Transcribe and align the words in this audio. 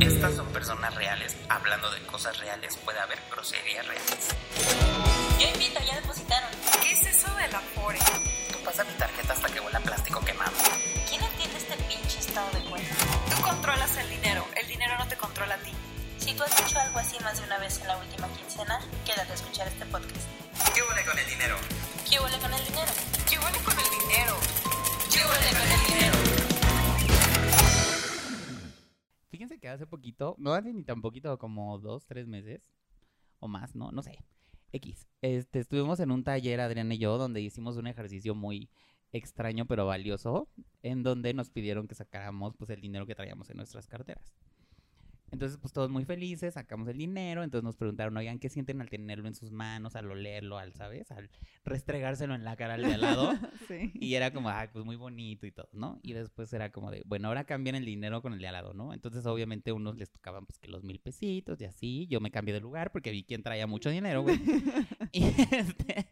Estas 0.00 0.34
son 0.36 0.46
personas 0.52 0.94
reales. 0.94 1.36
Hablando 1.48 1.90
de 1.90 2.00
cosas 2.06 2.38
reales, 2.38 2.76
puede 2.84 3.00
haber 3.00 3.18
groserías 3.30 3.86
reales. 3.86 4.28
Yo 5.38 5.48
invito, 5.48 5.80
ya 5.84 5.96
depositaron. 5.96 6.50
¿Qué 6.82 6.92
es 6.92 7.06
eso 7.06 7.34
del 7.34 7.54
Afore? 7.54 7.98
Tú 8.52 8.58
pasa 8.64 8.84
mi 8.84 8.92
tarjeta 8.92 9.32
hasta 9.32 9.48
que 9.48 9.60
huele 9.60 9.76
a 9.76 9.80
plástico 9.80 10.20
quemado. 10.20 10.52
¿Quién 11.08 11.22
entiende 11.22 11.58
este 11.58 11.76
pinche 11.84 12.18
estado 12.20 12.50
de 12.52 12.70
cuenta? 12.70 12.94
Tú 13.34 13.42
controlas 13.42 13.96
el 13.96 14.08
dinero, 14.10 14.46
el 14.60 14.68
dinero 14.68 14.96
no 14.98 15.08
te 15.08 15.16
controla 15.16 15.54
a 15.54 15.58
ti. 15.58 15.72
Si 16.18 16.34
tú 16.34 16.44
has 16.44 16.60
hecho 16.60 16.78
algo 16.78 16.98
así 16.98 17.18
más 17.24 17.38
de 17.38 17.44
una 17.44 17.58
vez 17.58 17.80
en 17.80 17.88
la 17.88 17.96
última 17.96 18.28
quincena, 18.28 18.80
quédate 19.04 19.32
a 19.32 19.34
escuchar 19.34 19.66
este 19.66 19.84
podcast. 19.86 20.26
¿Qué 20.74 20.82
huele 20.82 21.04
con 21.04 21.18
el 21.18 21.26
dinero? 21.26 21.56
¿Qué 22.08 22.20
huele 22.20 22.38
con 22.38 22.54
el 22.54 22.64
dinero? 22.64 22.92
¿Qué 23.28 23.38
huele 23.38 23.58
con 23.58 23.78
el 23.78 23.90
dinero? 23.90 24.36
¿Qué 25.10 25.18
huele 25.18 25.50
con 25.58 25.72
el 25.72 25.86
dinero? 25.86 26.11
Fíjense 29.42 29.58
que 29.58 29.68
hace 29.68 29.88
poquito, 29.88 30.36
no 30.38 30.54
hace 30.54 30.72
ni 30.72 30.84
tan 30.84 31.02
poquito, 31.02 31.36
como 31.36 31.76
dos, 31.80 32.06
tres 32.06 32.28
meses 32.28 32.70
o 33.40 33.48
más, 33.48 33.74
no, 33.74 33.90
no 33.90 34.00
sé. 34.00 34.20
X. 34.70 35.08
Este, 35.20 35.58
estuvimos 35.58 35.98
en 35.98 36.12
un 36.12 36.22
taller, 36.22 36.60
Adrián 36.60 36.92
y 36.92 36.98
yo, 36.98 37.18
donde 37.18 37.40
hicimos 37.40 37.76
un 37.76 37.88
ejercicio 37.88 38.36
muy 38.36 38.70
extraño 39.10 39.66
pero 39.66 39.84
valioso, 39.84 40.48
en 40.84 41.02
donde 41.02 41.34
nos 41.34 41.50
pidieron 41.50 41.88
que 41.88 41.96
sacáramos 41.96 42.54
pues 42.56 42.70
el 42.70 42.80
dinero 42.80 43.04
que 43.04 43.16
traíamos 43.16 43.50
en 43.50 43.56
nuestras 43.56 43.88
carteras. 43.88 44.32
Entonces, 45.32 45.58
pues 45.58 45.72
todos 45.72 45.90
muy 45.90 46.04
felices, 46.04 46.54
sacamos 46.54 46.86
el 46.88 46.98
dinero, 46.98 47.42
entonces 47.42 47.64
nos 47.64 47.76
preguntaron, 47.76 48.14
oigan, 48.18 48.38
¿qué 48.38 48.50
sienten 48.50 48.82
al 48.82 48.90
tenerlo 48.90 49.26
en 49.26 49.34
sus 49.34 49.50
manos, 49.50 49.96
al 49.96 50.10
olerlo, 50.10 50.58
al, 50.58 50.74
¿sabes? 50.74 51.10
Al 51.10 51.30
restregárselo 51.64 52.34
en 52.34 52.44
la 52.44 52.54
cara 52.54 52.74
al 52.74 52.82
de 52.82 52.94
al 52.94 53.00
lado. 53.00 53.32
Sí. 53.68 53.92
Y 53.94 54.14
era 54.14 54.32
como, 54.32 54.50
ay, 54.50 54.68
pues 54.72 54.84
muy 54.84 54.96
bonito 54.96 55.46
y 55.46 55.52
todo, 55.52 55.68
¿no? 55.72 56.00
Y 56.02 56.12
después 56.12 56.52
era 56.52 56.72
como 56.72 56.90
de, 56.90 57.02
bueno, 57.06 57.28
ahora 57.28 57.44
cambian 57.44 57.76
el 57.76 57.84
dinero 57.84 58.20
con 58.20 58.32
el 58.32 58.40
de 58.40 58.48
al 58.48 58.54
lado, 58.54 58.74
¿no? 58.74 58.92
Entonces, 58.92 59.24
obviamente, 59.24 59.70
a 59.70 59.74
unos 59.74 59.96
les 59.96 60.10
tocaban, 60.10 60.44
pues, 60.44 60.58
que 60.58 60.68
los 60.68 60.82
mil 60.82 60.98
pesitos 61.00 61.60
y 61.60 61.64
así. 61.64 62.06
Yo 62.08 62.20
me 62.20 62.30
cambié 62.30 62.52
de 62.52 62.60
lugar 62.60 62.92
porque 62.92 63.10
vi 63.10 63.24
quién 63.24 63.42
traía 63.42 63.66
mucho 63.66 63.88
dinero, 63.88 64.22
güey. 64.22 64.36
y, 65.12 65.24
este, 65.24 66.10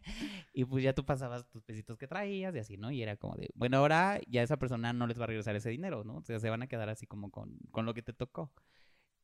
y 0.53 0.65
pues 0.65 0.83
ya 0.83 0.93
tú 0.93 1.05
pasabas 1.05 1.47
tus 1.49 1.61
pesitos 1.63 1.97
que 1.97 2.07
traías 2.07 2.55
y 2.55 2.59
así, 2.59 2.77
¿no? 2.77 2.89
Y 2.89 3.03
era 3.03 3.17
como 3.17 3.35
de, 3.35 3.49
bueno, 3.53 3.77
ahora 3.77 4.19
ya 4.27 4.41
esa 4.41 4.57
persona 4.57 4.93
no 4.93 5.05
les 5.05 5.19
va 5.19 5.25
a 5.25 5.27
regresar 5.27 5.55
ese 5.55 5.69
dinero, 5.69 6.03
¿no? 6.03 6.17
O 6.17 6.23
sea, 6.23 6.39
se 6.39 6.49
van 6.49 6.63
a 6.63 6.67
quedar 6.67 6.89
así 6.89 7.05
como 7.05 7.29
con, 7.29 7.57
con 7.71 7.85
lo 7.85 7.93
que 7.93 8.01
te 8.01 8.13
tocó. 8.13 8.51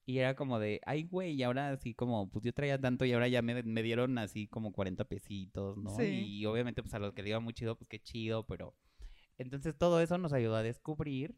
Y 0.08 0.20
era 0.20 0.38
como 0.38 0.58
de, 0.58 0.80
ay, 0.86 1.04
güey, 1.04 1.34
y 1.34 1.44
ahora 1.44 1.70
así 1.70 1.94
como, 1.94 2.30
pues 2.32 2.46
yo 2.46 2.54
traía 2.54 2.80
tanto 2.80 3.04
y 3.04 3.12
ahora 3.12 3.28
ya 3.28 3.42
me, 3.42 3.62
me 3.62 3.84
dieron 3.84 4.18
así 4.18 4.48
como 4.48 4.72
40 4.72 5.04
pesitos, 5.04 5.78
¿no? 5.78 5.90
Sí. 5.98 6.06
Y 6.06 6.46
obviamente, 6.46 6.82
pues 6.82 6.94
a 6.94 7.00
los 7.00 7.14
que 7.14 7.24
le 7.24 7.30
iba 7.32 7.42
muy 7.42 7.54
chido, 7.54 7.78
pues 7.78 7.90
qué 7.90 8.00
chido, 8.02 8.48
pero... 8.48 8.74
Entonces 9.38 9.78
todo 9.78 10.00
eso 10.00 10.18
nos 10.18 10.32
ayudó 10.32 10.56
a 10.56 10.64
descubrir, 10.64 11.38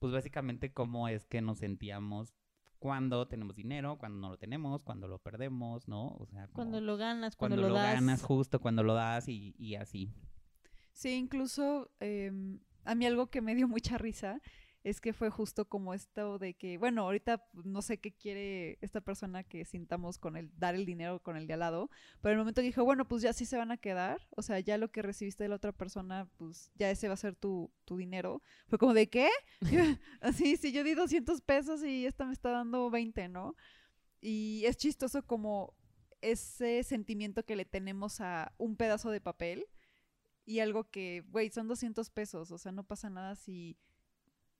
pues 0.00 0.12
básicamente 0.12 0.72
cómo 0.72 1.08
es 1.08 1.26
que 1.26 1.40
nos 1.40 1.58
sentíamos 1.58 2.34
cuando 2.80 3.28
tenemos 3.28 3.54
dinero, 3.54 3.98
cuando 3.98 4.18
no 4.18 4.30
lo 4.30 4.36
tenemos, 4.36 4.82
cuando 4.82 5.06
lo 5.06 5.20
perdemos, 5.20 5.86
¿no? 5.86 6.08
O 6.18 6.26
sea, 6.26 6.46
como 6.48 6.54
Cuando 6.54 6.80
lo 6.80 6.96
ganas, 6.96 7.36
cuando, 7.36 7.56
cuando 7.56 7.68
lo, 7.68 7.74
das. 7.74 7.94
ganas, 7.94 8.22
justo 8.22 8.60
cuando 8.60 8.82
lo 8.82 8.94
das 8.94 9.28
y, 9.28 9.54
y 9.58 9.76
así. 9.76 10.12
Sí, 10.92 11.10
incluso 11.10 11.92
em, 12.00 12.58
a 12.84 12.96
mí 12.96 13.06
algo 13.06 13.28
que 13.28 13.40
me 13.40 13.54
dio 13.54 13.68
mucha 13.68 13.96
risa 13.96 14.40
es 14.88 15.00
que 15.00 15.12
fue 15.12 15.30
justo 15.30 15.68
como 15.68 15.94
esto 15.94 16.38
de 16.38 16.54
que, 16.54 16.78
bueno, 16.78 17.02
ahorita 17.02 17.46
no 17.64 17.82
sé 17.82 17.98
qué 17.98 18.12
quiere 18.12 18.78
esta 18.80 19.00
persona 19.00 19.44
que 19.44 19.64
sintamos 19.64 20.18
con 20.18 20.36
el 20.36 20.50
dar 20.58 20.74
el 20.74 20.86
dinero 20.86 21.22
con 21.22 21.36
el 21.36 21.46
de 21.46 21.54
al 21.54 21.60
lado, 21.60 21.90
pero 22.20 22.32
en 22.32 22.38
el 22.38 22.38
momento 22.40 22.60
que 22.60 22.66
dijo, 22.66 22.84
bueno, 22.84 23.06
pues 23.06 23.22
ya 23.22 23.32
sí 23.32 23.44
se 23.44 23.56
van 23.56 23.70
a 23.70 23.76
quedar, 23.76 24.26
o 24.30 24.42
sea, 24.42 24.60
ya 24.60 24.78
lo 24.78 24.90
que 24.90 25.02
recibiste 25.02 25.44
de 25.44 25.48
la 25.48 25.56
otra 25.56 25.72
persona, 25.72 26.28
pues 26.36 26.70
ya 26.74 26.90
ese 26.90 27.08
va 27.08 27.14
a 27.14 27.18
ser 27.18 27.34
tu, 27.34 27.70
tu 27.84 27.96
dinero. 27.96 28.42
Fue 28.66 28.78
como 28.78 28.94
de, 28.94 29.08
¿qué? 29.08 29.28
Así, 30.20 30.56
si 30.56 30.72
yo 30.72 30.84
di 30.84 30.94
200 30.94 31.40
pesos 31.42 31.82
y 31.82 32.06
esta 32.06 32.24
me 32.24 32.32
está 32.32 32.50
dando 32.50 32.90
20, 32.90 33.28
¿no? 33.28 33.54
Y 34.20 34.64
es 34.66 34.76
chistoso 34.76 35.24
como 35.24 35.74
ese 36.20 36.82
sentimiento 36.82 37.44
que 37.44 37.56
le 37.56 37.64
tenemos 37.64 38.20
a 38.20 38.52
un 38.58 38.76
pedazo 38.76 39.10
de 39.10 39.20
papel 39.20 39.66
y 40.44 40.60
algo 40.60 40.90
que, 40.90 41.24
güey, 41.28 41.50
son 41.50 41.68
200 41.68 42.08
pesos, 42.10 42.50
o 42.50 42.58
sea, 42.58 42.72
no 42.72 42.82
pasa 42.82 43.10
nada 43.10 43.36
si 43.36 43.76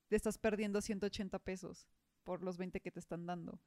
te 0.09 0.17
estás 0.17 0.39
perdiendo 0.39 0.81
180 0.81 1.39
pesos 1.39 1.87
por 2.25 2.43
los 2.43 2.59
20 2.59 2.81
que 2.81 2.91
te 2.91 3.01
están 3.01 3.27
dando. 3.27 3.61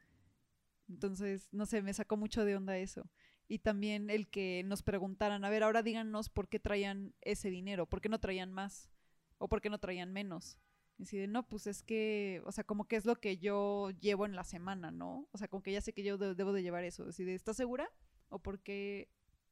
Entonces, 0.90 1.48
no 1.52 1.66
sé, 1.66 1.82
me 1.82 1.94
sacó 1.94 2.18
mucho 2.18 2.44
de 2.46 2.56
onda 2.56 2.78
eso. 2.78 3.10
Y 3.48 3.60
también 3.60 4.10
el 4.10 4.30
que 4.30 4.64
nos 4.66 4.84
preguntaran, 4.84 5.44
a 5.46 5.50
ver, 5.50 5.64
ahora 5.64 5.84
díganos 5.84 6.30
por 6.30 6.48
qué 6.48 6.60
traían 6.60 7.14
ese 7.22 7.50
dinero, 7.50 7.86
por 7.88 8.02
qué 8.02 8.10
no 8.10 8.20
traían 8.20 8.52
más 8.52 8.90
o 9.38 9.48
por 9.50 9.62
qué 9.62 9.70
no 9.70 9.80
traían 9.80 10.14
menos. 10.14 10.58
Y 10.98 11.04
así 11.04 11.18
de, 11.18 11.28
no, 11.28 11.48
pues 11.48 11.68
es 11.68 11.82
que, 11.84 12.42
o 12.46 12.52
sea, 12.52 12.64
como 12.64 12.86
que 12.88 12.96
es 12.96 13.06
lo 13.06 13.16
que 13.20 13.38
yo 13.38 13.90
llevo 14.00 14.26
en 14.26 14.36
la 14.36 14.44
semana, 14.44 14.92
¿no? 14.92 15.28
O 15.32 15.38
sea, 15.38 15.48
como 15.48 15.64
que 15.64 15.72
ya 15.72 15.82
sé 15.82 15.94
que 15.94 16.04
yo 16.04 16.18
de- 16.18 16.36
debo 16.36 16.54
de 16.54 16.62
llevar 16.64 16.84
eso. 16.84 17.06
Así 17.10 17.24
de, 17.24 17.34
¿estás 17.34 17.58
segura? 17.58 17.90
¿O 18.30 18.40
por 18.40 18.60
qué, 18.62 19.10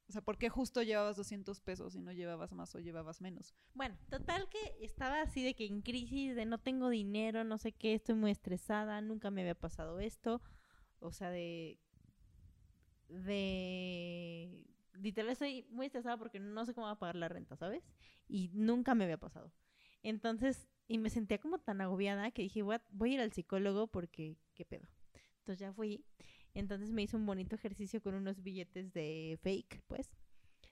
o 0.09 0.11
sea, 0.11 0.23
por 0.23 0.39
qué 0.39 0.49
justo 0.49 0.81
llevabas 0.81 1.17
200 1.17 1.59
pesos 1.59 1.95
y 1.95 2.01
no 2.01 2.11
llevabas 2.11 2.51
más 2.51 2.73
o 2.73 2.79
llevabas 2.79 3.21
menos? 3.21 3.53
Bueno, 3.75 3.95
total 4.09 4.49
que 4.49 4.83
estaba 4.83 5.21
así 5.21 5.43
de 5.43 5.53
que 5.53 5.67
en 5.67 5.83
crisis, 5.83 6.35
de 6.35 6.45
no 6.45 6.57
tengo 6.57 6.89
dinero, 6.89 7.43
no 7.43 7.59
sé 7.59 7.73
qué, 7.73 7.93
estoy 7.93 8.15
muy 8.15 8.31
estresada, 8.31 9.01
nunca 9.01 9.29
me 9.29 9.41
había 9.41 9.53
pasado 9.53 9.99
esto. 9.99 10.41
O 10.99 11.11
sea, 11.11 11.29
de. 11.29 11.77
De. 13.07 14.65
Literal, 14.93 15.29
estoy 15.29 15.67
muy 15.69 15.85
estresada 15.85 16.17
porque 16.17 16.39
no 16.39 16.65
sé 16.65 16.73
cómo 16.73 16.87
va 16.87 16.93
a 16.93 16.99
pagar 16.99 17.15
la 17.15 17.29
renta, 17.29 17.55
¿sabes? 17.55 17.83
Y 18.27 18.49
nunca 18.53 18.95
me 18.95 19.03
había 19.03 19.19
pasado. 19.19 19.53
Entonces, 20.01 20.67
y 20.87 20.97
me 20.97 21.11
sentía 21.11 21.37
como 21.37 21.59
tan 21.59 21.81
agobiada 21.81 22.31
que 22.31 22.41
dije, 22.41 22.63
"What, 22.63 22.81
voy 22.89 23.11
a 23.11 23.13
ir 23.13 23.21
al 23.21 23.31
psicólogo 23.31 23.85
porque, 23.87 24.37
¿qué 24.55 24.65
pedo? 24.65 24.87
Entonces 25.39 25.59
ya 25.59 25.71
fui. 25.71 26.03
Entonces 26.59 26.91
me 26.91 27.01
hizo 27.03 27.17
un 27.17 27.25
bonito 27.25 27.55
ejercicio 27.55 28.01
con 28.01 28.13
unos 28.15 28.41
billetes 28.43 28.93
de 28.93 29.37
fake, 29.41 29.81
pues. 29.87 30.09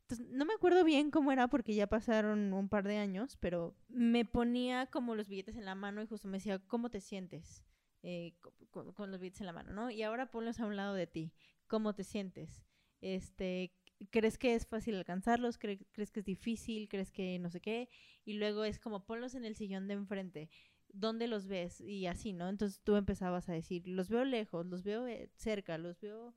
Entonces, 0.02 0.28
no 0.30 0.46
me 0.46 0.53
acuerdo 0.53 0.84
bien 0.86 1.12
cómo 1.12 1.31
era 1.34 1.50
porque 1.50 1.75
ya 1.75 1.88
pasaron 1.88 2.53
un 2.53 2.70
par 2.70 2.88
de 2.88 2.98
años, 2.98 3.38
pero 3.42 3.75
me 3.90 4.24
ponía 4.25 4.86
como 4.88 5.16
los 5.16 5.28
billetes 5.28 5.58
en 5.58 5.66
la 5.66 5.75
mano 5.75 6.02
y 6.02 6.08
justo 6.08 6.28
me 6.30 6.38
decía, 6.38 6.59
¿cómo 6.59 6.90
te 6.90 7.02
sientes? 7.02 7.64
Eh, 8.03 8.36
co- 8.42 8.53
con, 8.72 8.94
con 8.94 9.12
los 9.12 9.20
billetes 9.20 9.42
en 9.42 9.48
la 9.48 9.53
mano, 9.53 9.74
¿no? 9.74 9.92
Y 9.92 10.03
ahora 10.03 10.31
ponlos 10.31 10.59
a 10.62 10.66
un 10.66 10.78
lado 10.78 10.94
de 10.94 11.08
ti. 11.08 11.34
¿Cómo 11.68 11.94
te 11.94 12.06
sientes? 12.06 12.64
Este, 13.02 13.74
¿crees 14.12 14.38
que 14.38 14.56
es 14.56 14.66
fácil 14.66 14.96
alcanzarlos? 14.96 15.59
¿Cre- 15.59 15.86
¿Crees 15.92 16.12
que 16.12 16.22
es 16.22 16.25
difícil? 16.25 16.88
¿Crees 16.88 17.12
que 17.12 17.38
no 17.40 17.50
sé 17.50 17.59
qué? 17.59 17.90
Y 18.24 18.34
luego 18.34 18.64
es 18.64 18.80
como 18.80 19.06
ponlos 19.06 19.36
en 19.36 19.44
el 19.46 19.56
sillón 19.56 19.88
de 19.88 19.96
enfrente. 19.96 20.50
¿Dónde 20.94 21.28
los 21.28 21.48
ves? 21.48 21.81
Y 21.81 22.08
así, 22.08 22.34
¿no? 22.34 22.50
Entonces 22.50 22.81
tú 22.84 22.96
empezabas 22.96 23.50
a 23.50 23.53
decir, 23.53 23.88
los 23.88 24.09
veo 24.09 24.24
lejos, 24.25 24.66
los 24.66 24.84
veo 24.84 25.08
eh, 25.08 25.30
cerca, 25.36 25.78
los 25.78 26.00
veo, 26.02 26.34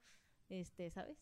este, 0.49 0.91
¿sabes? 0.91 1.19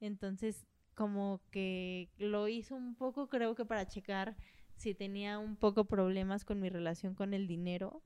Entonces, 0.00 0.66
como 0.94 1.40
que 1.50 2.10
lo 2.18 2.48
hizo 2.48 2.74
un 2.76 2.94
poco, 2.96 3.28
creo 3.28 3.54
que 3.54 3.64
para 3.64 3.86
checar 3.86 4.36
si 4.76 4.94
tenía 4.94 5.38
un 5.38 5.56
poco 5.56 5.84
problemas 5.86 6.44
con 6.44 6.60
mi 6.60 6.68
relación 6.68 7.14
con 7.14 7.34
el 7.34 7.46
dinero 7.46 8.02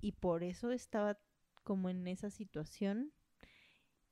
y 0.00 0.12
por 0.12 0.44
eso 0.44 0.72
estaba 0.72 1.18
como 1.64 1.88
en 1.90 2.06
esa 2.08 2.30
situación. 2.30 3.12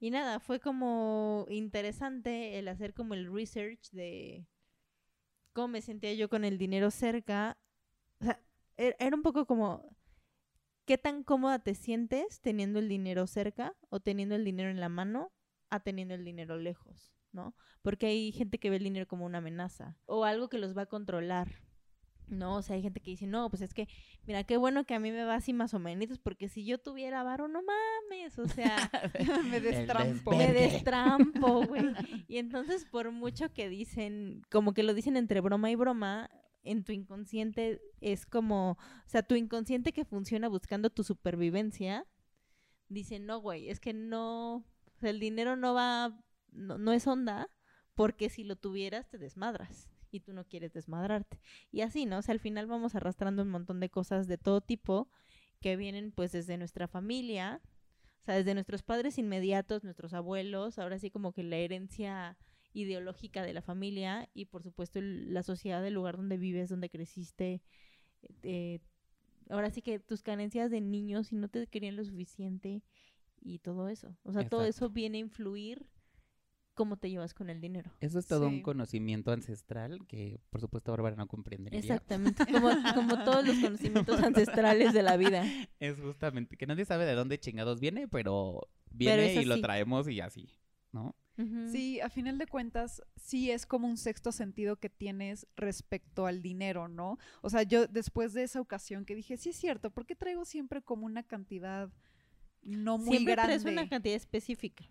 Y 0.00 0.10
nada, 0.10 0.40
fue 0.40 0.60
como 0.60 1.46
interesante 1.50 2.58
el 2.58 2.69
hacer 2.69 2.94
como 2.94 3.14
el 3.14 3.32
research 3.32 3.90
de 3.92 4.46
cómo 5.52 5.69
me 5.69 5.82
sentía 5.82 6.14
yo 6.14 6.28
con 6.28 6.44
el 6.44 6.58
dinero 6.58 6.90
cerca. 6.90 7.58
O 8.20 8.25
sea, 8.25 8.40
e- 8.76 8.96
era 8.98 9.16
un 9.16 9.22
poco 9.22 9.46
como, 9.46 9.96
¿qué 10.88 10.97
tan 10.97 11.22
cómoda 11.22 11.59
te 11.59 11.75
sientes 11.75 12.41
teniendo 12.41 12.78
el 12.78 12.88
dinero 12.88 13.26
cerca 13.26 13.76
o 13.91 14.00
teniendo 14.00 14.34
el 14.34 14.43
dinero 14.43 14.71
en 14.71 14.81
la 14.81 14.88
mano 14.88 15.31
a 15.69 15.81
teniendo 15.81 16.15
el 16.15 16.25
dinero 16.25 16.56
lejos? 16.56 17.12
¿No? 17.31 17.54
Porque 17.82 18.06
hay 18.06 18.32
gente 18.32 18.59
que 18.59 18.71
ve 18.71 18.76
el 18.76 18.84
dinero 18.84 19.06
como 19.06 19.26
una 19.26 19.37
amenaza 19.37 19.99
o 20.06 20.25
algo 20.25 20.49
que 20.49 20.56
los 20.56 20.75
va 20.75 20.82
a 20.82 20.87
controlar. 20.87 21.62
No, 22.26 22.56
o 22.56 22.62
sea, 22.62 22.76
hay 22.76 22.82
gente 22.82 23.00
que 23.00 23.10
dice, 23.10 23.26
no, 23.26 23.50
pues 23.50 23.60
es 23.60 23.75
que, 23.75 23.87
mira, 24.26 24.44
qué 24.44 24.56
bueno 24.56 24.84
que 24.84 24.94
a 24.94 24.99
mí 24.99 25.12
me 25.12 25.25
va 25.25 25.34
así 25.34 25.53
más 25.53 25.75
o 25.75 25.78
menos, 25.78 26.19
porque 26.19 26.49
si 26.49 26.65
yo 26.65 26.78
tuviera 26.78 27.22
varo, 27.22 27.49
no 27.49 27.60
mames, 27.62 28.38
o 28.38 28.49
sea, 28.49 28.91
me 29.50 29.61
destrampo. 29.61 30.34
me 30.34 30.52
destrampo, 30.52 31.67
güey. 31.67 31.84
Y 32.29 32.38
entonces, 32.38 32.87
por 32.87 33.12
mucho 33.12 33.52
que 33.52 33.69
dicen, 33.69 34.43
como 34.50 34.73
que 34.73 34.82
lo 34.82 34.94
dicen 34.94 35.19
entre 35.19 35.41
broma 35.43 35.70
y 35.70 35.75
broma, 35.75 36.31
en 36.70 36.85
tu 36.85 36.93
inconsciente 36.93 37.81
es 38.00 38.26
como, 38.26 38.73
o 38.73 39.09
sea, 39.09 39.23
tu 39.23 39.35
inconsciente 39.35 39.93
que 39.93 40.05
funciona 40.05 40.49
buscando 40.49 40.91
tu 40.91 41.03
supervivencia, 41.03 42.06
dice, 42.88 43.19
no, 43.19 43.41
güey, 43.41 43.70
es 43.70 43.81
que 43.81 43.93
no, 43.94 44.56
o 44.56 44.99
sea, 45.00 45.11
el 45.11 45.20
dinero 45.20 45.56
no 45.56 45.75
va, 45.75 46.19
no, 46.53 46.79
no 46.79 46.93
es 46.93 47.06
onda, 47.06 47.50
porque 47.94 48.29
si 48.29 48.44
lo 48.44 48.56
tuvieras 48.56 49.09
te 49.09 49.19
desmadras 49.19 49.88
y 50.11 50.20
tú 50.20 50.32
no 50.32 50.44
quieres 50.44 50.73
desmadrarte. 50.73 51.41
Y 51.70 51.81
así, 51.81 52.06
¿no? 52.06 52.19
O 52.19 52.23
sea, 52.23 52.32
al 52.32 52.41
final 52.41 52.67
vamos 52.67 52.94
arrastrando 52.94 53.43
un 53.43 53.50
montón 53.50 53.81
de 53.81 53.91
cosas 53.91 54.26
de 54.29 54.38
todo 54.38 54.61
tipo 54.61 55.11
que 55.61 55.76
vienen 55.76 56.12
pues 56.12 56.32
desde 56.32 56.56
nuestra 56.56 56.87
familia, 56.87 57.61
o 58.20 58.25
sea, 58.25 58.37
desde 58.37 58.55
nuestros 58.55 58.82
padres 58.82 59.19
inmediatos, 59.19 59.85
nuestros 59.85 60.12
abuelos, 60.15 60.79
ahora 60.79 60.99
sí 60.99 61.11
como 61.11 61.32
que 61.32 61.43
la 61.43 61.56
herencia 61.56 62.38
ideológica 62.73 63.43
de 63.43 63.53
la 63.55 63.62
familia 63.62 64.29
y 64.35 64.47
por 64.47 64.62
supuesto 64.62 64.99
el- 64.99 65.32
la 65.35 65.43
sociedad 65.43 65.82
del 65.82 65.94
lugar 65.94 66.17
donde 66.17 66.37
vives, 66.38 66.69
donde 66.69 66.91
creciste. 66.91 67.62
eh, 68.43 68.81
ahora 69.49 69.70
sí 69.70 69.81
que 69.82 69.99
tus 70.00 70.23
carencias 70.23 70.70
de 70.70 70.81
niños, 70.81 71.29
si 71.29 71.37
no 71.37 71.49
te 71.49 71.67
querían 71.69 71.97
lo 71.97 72.05
suficiente 72.05 72.82
y 73.41 73.61
todo 73.61 73.88
eso. 73.88 74.17
O 74.25 74.32
sea, 74.32 74.49
todo 74.49 74.65
eso 74.65 74.91
viene 74.91 75.19
a 75.19 75.20
influir 75.23 75.87
cómo 76.75 76.97
te 76.97 77.11
llevas 77.11 77.35
con 77.35 77.50
el 77.50 77.61
dinero. 77.61 77.91
Eso 78.00 78.19
es 78.19 78.26
todo 78.26 78.49
un 78.49 78.62
conocimiento 78.62 79.32
ancestral 79.32 80.06
que, 80.06 80.41
por 80.50 80.61
supuesto, 80.61 80.93
Bárbara 80.93 81.17
no 81.17 81.26
comprendería. 81.26 81.81
Exactamente, 81.81 82.44
como, 82.53 82.70
como 82.94 83.25
todos 83.25 83.47
los 83.47 83.59
conocimientos 83.59 84.23
ancestrales 84.23 84.93
de 84.93 85.03
la 85.03 85.17
vida. 85.17 85.44
Es 85.81 86.00
justamente 86.00 86.56
que 86.56 86.67
nadie 86.67 86.85
sabe 86.85 87.05
de 87.05 87.15
dónde 87.15 87.38
chingados 87.38 87.81
viene, 87.81 88.09
pero 88.09 88.69
viene 88.91 89.32
y 89.35 89.44
lo 89.44 89.61
traemos 89.61 90.09
y 90.09 90.20
así, 90.20 90.49
¿no? 90.93 91.15
Sí, 91.70 92.00
a 92.00 92.11
final 92.11 92.37
de 92.37 92.46
cuentas, 92.46 93.00
sí 93.17 93.52
es 93.52 93.64
como 93.64 93.87
un 93.87 93.96
sexto 93.96 94.32
sentido 94.32 94.76
que 94.76 94.90
tienes 94.90 95.46
respecto 95.55 96.26
al 96.26 96.43
dinero, 96.43 96.88
¿no? 96.88 97.19
O 97.43 97.50
sea, 97.50 97.62
yo 97.62 97.87
después 97.87 98.32
de 98.32 98.43
esa 98.43 98.61
ocasión 98.61 99.05
que 99.05 99.14
dije, 99.14 99.37
sí 99.37 99.50
es 99.50 99.56
cierto, 99.56 99.90
¿por 99.90 100.05
qué 100.05 100.17
traigo 100.17 100.44
siempre 100.44 100.82
como 100.82 101.06
una 101.06 101.23
cantidad 101.23 101.90
no 102.62 102.99
muy 102.99 103.11
Siempre 103.11 103.35
grande? 103.35 103.58
traes 103.58 103.73
una 103.73 103.88
cantidad 103.88 104.17
específica. 104.17 104.85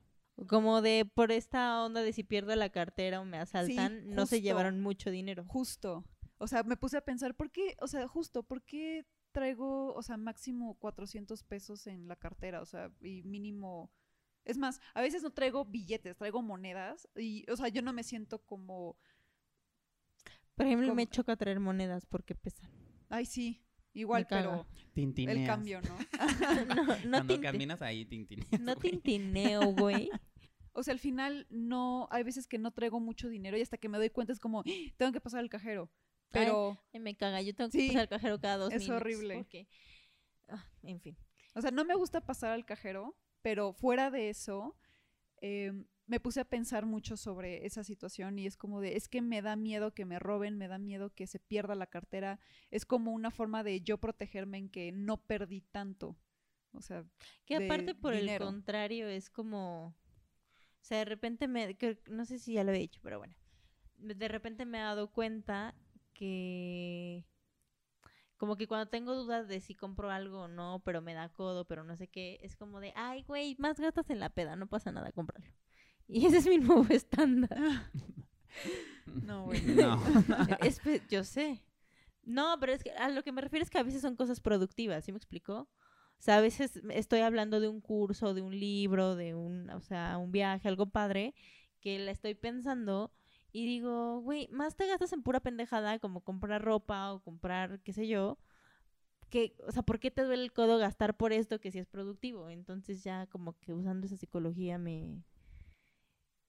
Como 0.48 0.82
de 0.82 1.10
por 1.14 1.32
esta 1.32 1.84
onda 1.84 2.02
de 2.02 2.14
si 2.14 2.24
pierdo 2.24 2.56
la 2.56 2.70
cartera 2.70 3.20
o 3.20 3.26
me 3.26 3.40
asaltan, 3.40 4.08
no 4.10 4.26
se 4.26 4.42
llevaron 4.42 4.80
mucho 4.80 5.12
dinero. 5.12 5.44
Justo. 5.48 6.06
O 6.38 6.48
sea, 6.48 6.64
me 6.64 6.78
puse 6.78 6.96
a 6.96 7.02
pensar, 7.02 7.36
¿por 7.36 7.52
qué? 7.52 7.76
O 7.82 7.88
sea, 7.88 8.08
justo, 8.08 8.44
¿por 8.44 8.62
qué 8.62 9.06
traigo, 9.32 9.94
o 9.94 10.02
sea, 10.02 10.16
máximo 10.16 10.76
400 10.76 11.44
pesos 11.44 11.88
en 11.88 12.08
la 12.08 12.16
cartera? 12.16 12.62
O 12.62 12.66
sea, 12.66 12.92
y 13.02 13.24
mínimo... 13.24 13.92
Es 14.48 14.58
más, 14.58 14.80
a 14.94 15.02
veces 15.02 15.22
no 15.24 15.32
traigo 15.32 15.66
billetes, 15.66 16.16
traigo 16.18 16.42
monedas 16.42 17.08
y, 17.16 17.46
o 17.52 17.56
sea, 17.58 17.68
yo 17.68 17.82
no 17.82 17.92
me 17.94 18.04
siento 18.04 18.40
como, 18.46 18.98
Por 20.56 20.66
ejemplo, 20.66 20.96
me 20.96 21.08
choca 21.08 21.36
traer 21.36 21.60
monedas 21.60 22.06
porque 22.06 22.34
pesan. 22.34 22.70
ay, 23.10 23.26
sí, 23.26 23.62
igual, 23.94 24.26
pero 24.28 24.66
Tintineas. 24.94 25.38
el 25.38 25.46
cambio, 25.46 25.82
¿no? 25.82 25.98
no, 26.76 26.84
no, 27.06 27.12
Cuando 27.18 27.42
caminas 27.42 27.82
ahí, 27.82 28.06
tintineas. 28.06 28.60
no 28.60 28.74
güey. 28.76 28.92
tintineo, 28.92 29.72
güey. 29.74 30.10
O 30.80 30.84
sea, 30.84 30.92
al 30.94 31.00
final 31.00 31.48
no, 31.50 32.08
hay 32.12 32.22
veces 32.22 32.46
que 32.46 32.60
no 32.60 32.70
traigo 32.70 33.00
mucho 33.00 33.30
dinero 33.30 33.58
y 33.58 33.62
hasta 33.64 33.80
que 33.80 33.90
me 33.90 33.98
doy 33.98 34.12
cuenta 34.12 34.32
es 34.32 34.40
como, 34.40 34.60
"Ah, 34.60 34.64
tengo 34.96 35.12
que 35.12 35.20
pasar 35.20 35.40
al 35.40 35.50
cajero. 35.50 35.90
Pero, 36.30 36.78
Ay, 36.94 37.00
me 37.00 37.16
caga. 37.16 37.42
Yo 37.42 37.56
tengo 37.56 37.72
que 37.72 37.80
Sí, 37.80 37.88
pasar 37.88 38.02
al 38.02 38.10
cajero 38.10 38.40
cada 38.40 38.58
dos 38.58 38.72
es 38.72 38.84
minutos. 38.84 39.02
horrible. 39.02 39.36
Porque... 39.38 39.68
ah, 40.50 40.64
en 40.84 41.02
fin. 41.02 41.18
o 41.56 41.62
sea, 41.64 41.72
no 41.72 41.84
me 41.84 41.96
gusta 41.96 42.22
pasar 42.22 42.52
al 42.52 42.64
cajero, 42.64 43.18
pero 43.48 43.72
fuera 43.72 44.12
de 44.12 44.30
eso, 44.30 44.76
em, 45.40 45.86
me 46.06 46.20
puse 46.20 46.42
a 46.42 46.44
pensar 46.44 46.86
mucho 46.86 47.16
sobre 47.16 47.66
esa 47.66 47.82
situación 47.82 48.38
y 48.40 48.46
es 48.46 48.58
como 48.58 48.82
de, 48.82 48.98
es 48.98 49.08
que 49.08 49.22
me 49.22 49.42
da 49.42 49.56
miedo 49.56 49.94
que 49.94 50.04
me 50.04 50.20
roben, 50.20 50.58
me 50.58 50.68
da 50.68 50.78
miedo 50.78 51.12
que 51.16 51.28
se 51.28 51.40
pierda 51.40 51.74
la 51.74 51.88
cartera. 51.88 52.42
Es 52.72 52.86
como 52.86 53.14
una 53.14 53.32
forma 53.32 53.64
de 53.64 53.80
yo 53.80 54.00
protegerme 54.00 54.58
en 54.58 54.68
que 54.68 54.92
no 54.92 55.16
perdí 55.16 55.62
tanto. 55.62 56.18
O 56.74 56.82
sea, 56.82 57.06
Que 57.46 57.56
aparte, 57.56 57.96
por 57.96 58.14
dinero. 58.14 58.50
el 58.50 58.52
contrario, 58.52 59.08
es 59.08 59.30
como. 59.30 59.96
O 60.82 60.84
sea, 60.84 60.98
de 60.98 61.06
repente 61.06 61.48
me. 61.48 61.78
no 62.10 62.26
sé 62.26 62.40
si 62.40 62.52
ya 62.52 62.66
lo 62.66 62.72
había 62.72 62.82
dicho, 62.82 63.00
pero 63.02 63.20
bueno. 63.20 63.38
De 63.96 64.28
repente 64.28 64.66
me 64.66 64.80
he 64.80 64.82
dado 64.82 65.14
cuenta 65.14 65.74
que. 66.12 67.26
Como 68.38 68.56
que 68.56 68.68
cuando 68.68 68.88
tengo 68.88 69.16
dudas 69.16 69.48
de 69.48 69.60
si 69.60 69.74
compro 69.74 70.12
algo 70.12 70.42
o 70.44 70.48
no, 70.48 70.82
pero 70.86 71.02
me 71.02 71.14
da 71.14 71.30
codo, 71.30 71.66
pero 71.66 71.84
no 71.84 71.98
sé 71.98 72.08
qué, 72.08 72.40
es 72.42 72.56
como 72.56 72.80
de, 72.80 72.94
ay, 72.96 73.24
güey, 73.24 73.56
más 73.58 73.80
gastas 73.80 74.10
en 74.10 74.20
la 74.20 74.30
peda, 74.30 74.56
no 74.56 74.68
pasa 74.68 74.92
nada, 74.92 75.12
cómpralo. 75.12 75.46
Y 76.08 76.26
ese 76.26 76.38
es 76.38 76.48
mi 76.48 76.58
nuevo 76.58 76.86
estándar. 76.90 77.58
no, 79.06 79.46
güey. 79.46 79.62
No. 79.62 80.02
Es 80.62 80.82
yo 81.10 81.24
sé. 81.24 81.64
No, 82.24 82.58
pero 82.60 82.74
es 82.74 82.84
que 82.84 82.92
a 82.92 83.10
lo 83.10 83.24
que 83.24 83.32
me 83.32 83.42
refiero 83.42 83.64
es 83.64 83.70
que 83.70 83.78
a 83.78 83.84
veces 83.84 84.02
son 84.02 84.16
cosas 84.16 84.40
productivas, 84.40 85.06
¿sí 85.06 85.12
me 85.12 85.18
explicó? 85.18 85.70
O 86.20 86.22
sea, 86.22 86.38
a 86.38 86.42
veces 86.42 86.82
estoy 86.90 87.22
hablando 87.22 87.60
de 87.60 87.70
un 87.70 87.80
curso, 87.80 88.34
de 88.34 88.42
un 88.42 88.60
libro, 88.60 89.16
de 89.16 89.36
un, 89.36 89.70
o 89.70 89.82
sea, 89.82 90.18
un 90.18 90.32
viaje, 90.32 90.68
algo 90.68 90.88
padre, 90.88 91.36
que 91.80 92.00
la 92.00 92.12
estoy 92.12 92.34
pensando 92.34 93.14
y 93.52 93.66
digo, 93.66 94.20
güey, 94.22 94.48
más 94.50 94.76
te 94.76 94.88
gastas 94.88 95.14
en 95.14 95.24
pura 95.24 95.40
pendejada 95.40 96.00
como 96.00 96.22
comprar 96.22 96.64
ropa 96.64 97.14
o 97.14 97.22
comprar, 97.22 97.80
qué 97.82 97.94
sé 97.94 98.08
yo, 98.08 98.38
que, 99.30 99.56
o 99.68 99.72
sea, 99.72 99.84
¿por 99.84 100.00
qué 100.00 100.12
te 100.12 100.24
duele 100.24 100.44
el 100.44 100.54
codo 100.54 100.78
gastar 100.78 101.18
por 101.18 101.34
esto 101.34 101.60
que 101.60 101.72
sí 101.72 101.80
es 101.80 101.88
productivo? 101.88 102.50
Entonces 102.50 103.04
ya 103.04 103.28
como 103.28 103.58
que 103.60 103.74
usando 103.74 104.08
esa 104.08 104.18
psicología 104.18 104.78
me, 104.78 105.24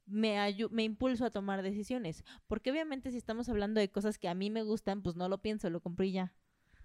me, 0.07 0.37
me 0.71 0.85
impulso 0.85 1.25
a 1.25 1.31
tomar 1.31 1.63
decisiones. 1.63 2.25
Porque 2.47 2.71
obviamente 2.71 3.11
si 3.11 3.19
estamos 3.19 3.49
hablando 3.49 3.81
de 3.81 3.91
cosas 3.91 4.19
que 4.19 4.29
a 4.29 4.35
mí 4.35 4.51
me 4.51 4.63
gustan, 4.63 5.03
pues 5.03 5.17
no 5.17 5.29
lo 5.29 5.39
pienso, 5.39 5.71
lo 5.71 5.81
compré 5.81 6.13
ya. 6.13 6.35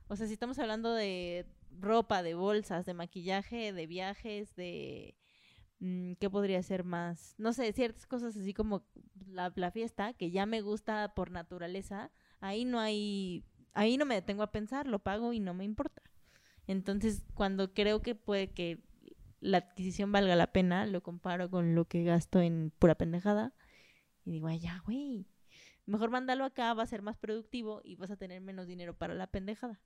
O 0.08 0.16
sea, 0.16 0.28
si 0.28 0.34
estamos 0.34 0.60
hablando 0.60 0.94
de 0.94 1.46
ropa, 1.80 2.24
de 2.24 2.36
bolsas, 2.36 2.86
de 2.86 2.94
maquillaje, 2.94 3.74
de 3.74 3.88
viajes, 3.88 4.56
de... 4.56 5.16
mm, 5.86 6.14
¿Qué 6.20 6.30
podría 6.30 6.64
ser 6.64 6.84
más? 6.84 7.36
No 7.38 7.54
sé, 7.54 7.72
ciertas 7.74 8.06
cosas 8.08 8.36
así 8.38 8.54
como 8.54 8.86
la, 9.28 9.52
la 9.56 9.72
fiesta, 9.72 10.14
que 10.14 10.32
ya 10.32 10.46
me 10.46 10.62
gusta 10.62 11.14
por 11.16 11.32
naturaleza, 11.32 12.12
ahí 12.40 12.66
no 12.66 12.80
hay... 12.80 13.46
Ahí 13.76 13.98
no 13.98 14.06
me 14.06 14.14
detengo 14.14 14.44
a 14.44 14.52
pensar, 14.52 14.86
lo 14.86 15.00
pago 15.00 15.34
y 15.34 15.40
no 15.40 15.56
me 15.56 15.64
importa. 15.64 16.04
Entonces, 16.68 17.24
cuando 17.34 17.74
creo 17.74 18.04
que 18.04 18.14
puede 18.14 18.52
que 18.52 18.84
la 19.40 19.58
adquisición 19.58 20.12
valga 20.12 20.36
la 20.36 20.54
pena, 20.54 20.86
lo 20.86 21.02
comparo 21.02 21.50
con 21.50 21.76
lo 21.76 21.86
que 21.86 22.04
gasto 22.04 22.40
en 22.40 22.72
pura 22.78 22.96
pendejada 22.96 23.54
y 24.26 24.32
digo, 24.32 24.48
ay, 24.48 24.60
ya, 24.60 24.82
güey, 24.86 25.28
mejor 25.86 26.10
mándalo 26.12 26.46
acá, 26.46 26.74
va 26.74 26.84
a 26.84 26.88
ser 26.88 27.02
más 27.02 27.18
productivo 27.18 27.82
y 27.84 27.96
vas 27.96 28.12
a 28.12 28.16
tener 28.16 28.42
menos 28.42 28.68
dinero 28.68 28.98
para 28.98 29.14
la 29.14 29.28
pendejada. 29.28 29.82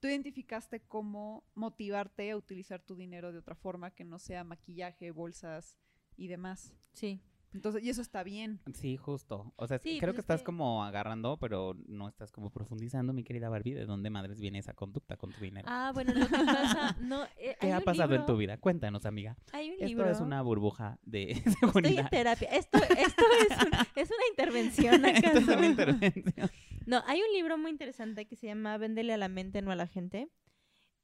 ¿Tú 0.00 0.08
identificaste 0.08 0.80
cómo 0.80 1.44
motivarte 1.54 2.30
a 2.30 2.36
utilizar 2.36 2.82
tu 2.82 2.96
dinero 2.96 3.32
de 3.32 3.38
otra 3.38 3.54
forma 3.54 3.94
que 3.94 4.04
no 4.04 4.18
sea 4.18 4.44
maquillaje, 4.44 5.10
bolsas 5.10 5.78
y 6.16 6.28
demás? 6.28 6.72
Sí. 6.94 7.20
Entonces, 7.52 7.82
y 7.82 7.90
eso 7.90 8.00
está 8.00 8.22
bien. 8.22 8.60
Sí, 8.74 8.96
justo. 8.96 9.52
O 9.56 9.66
sea, 9.66 9.78
Sí, 9.78 9.98
creo 9.98 10.12
pues 10.12 10.14
que 10.14 10.20
es 10.20 10.24
estás 10.24 10.40
que- 10.40 10.44
como 10.46 10.84
agarrando, 10.84 11.36
pero 11.38 11.74
no 11.86 12.08
estás 12.08 12.30
como 12.30 12.50
profundizando, 12.50 13.12
mi 13.12 13.24
querida 13.24 13.48
Barbie, 13.48 13.74
de 13.74 13.86
dónde 13.86 14.08
madres 14.10 14.40
viene 14.40 14.58
esa 14.58 14.72
conducta 14.74 15.16
con 15.16 15.32
tu 15.32 15.40
dinero. 15.40 15.66
Ah, 15.68 15.90
bueno, 15.92 16.14
lo 16.14 16.26
que 16.26 16.32
pasa, 16.36 16.96
no, 17.00 17.24
eh, 17.36 17.56
¿Qué 17.60 17.66
hay 17.66 17.72
ha 17.72 17.78
un 17.78 17.84
pasado 17.84 18.14
en 18.14 18.20
libro- 18.20 18.26
tu 18.32 18.36
vida? 18.38 18.56
Cuéntanos, 18.58 19.04
amiga. 19.04 19.36
Hay 19.52 19.68
un 19.68 19.74
Esto 19.74 19.86
libro. 19.86 20.10
es 20.10 20.20
una 20.20 20.42
burbuja 20.42 20.98
de 21.02 21.30
Estoy 21.44 21.54
seguridad. 21.60 22.04
en 22.04 22.08
terapia. 22.08 22.48
Esto, 22.50 22.78
esto 22.78 23.24
es, 23.40 23.56
un- 23.64 23.72
es 23.96 24.10
una 24.10 24.26
intervención 24.30 25.04
Esto 25.04 25.28
es 25.38 25.48
acá. 25.48 25.56
una 25.58 25.66
intervención. 25.66 26.50
No, 26.86 27.02
hay 27.06 27.20
un 27.20 27.32
libro 27.34 27.58
muy 27.58 27.70
interesante 27.70 28.26
que 28.26 28.36
se 28.36 28.46
llama 28.46 28.76
Véndele 28.78 29.12
a 29.12 29.16
la 29.16 29.28
mente, 29.28 29.60
no 29.62 29.70
a 29.70 29.76
la 29.76 29.86
gente, 29.86 30.28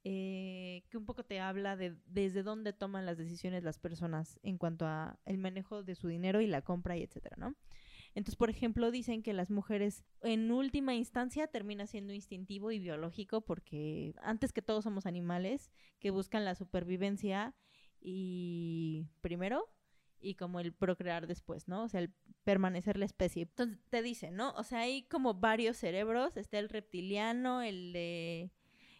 eh, 0.09 0.83
que 0.89 0.97
un 0.97 1.05
poco 1.05 1.25
te 1.25 1.41
habla 1.41 1.75
de 1.75 1.97
desde 2.05 2.41
dónde 2.41 2.71
toman 2.71 3.05
las 3.05 3.17
decisiones 3.17 3.65
las 3.65 3.77
personas 3.77 4.39
en 4.41 4.57
cuanto 4.57 4.85
a 4.85 5.19
el 5.25 5.37
manejo 5.37 5.83
de 5.83 5.95
su 5.95 6.07
dinero 6.07 6.39
y 6.39 6.47
la 6.47 6.61
compra 6.61 6.95
y 6.95 7.03
etcétera, 7.03 7.35
¿no? 7.37 7.57
Entonces, 8.15 8.37
por 8.37 8.49
ejemplo, 8.49 8.89
dicen 8.89 9.21
que 9.21 9.33
las 9.33 9.51
mujeres 9.51 10.05
en 10.21 10.49
última 10.49 10.95
instancia 10.95 11.47
termina 11.47 11.87
siendo 11.87 12.13
instintivo 12.13 12.71
y 12.71 12.79
biológico 12.79 13.41
porque 13.41 14.15
antes 14.21 14.53
que 14.53 14.61
todo 14.61 14.81
somos 14.81 15.05
animales 15.05 15.71
que 15.99 16.09
buscan 16.09 16.45
la 16.45 16.55
supervivencia 16.55 17.53
y 17.99 19.07
primero 19.19 19.67
y 20.21 20.35
como 20.35 20.61
el 20.61 20.71
procrear 20.71 21.27
después, 21.27 21.67
¿no? 21.67 21.83
O 21.83 21.89
sea, 21.89 21.99
el 21.99 22.13
permanecer 22.45 22.95
la 22.97 23.03
especie. 23.03 23.41
Entonces 23.41 23.77
te 23.89 24.01
dicen, 24.01 24.37
¿no? 24.37 24.51
O 24.51 24.63
sea, 24.63 24.79
hay 24.79 25.03
como 25.03 25.33
varios 25.33 25.75
cerebros, 25.75 26.37
está 26.37 26.59
el 26.59 26.69
reptiliano, 26.69 27.61
el 27.61 27.91
de 27.91 28.51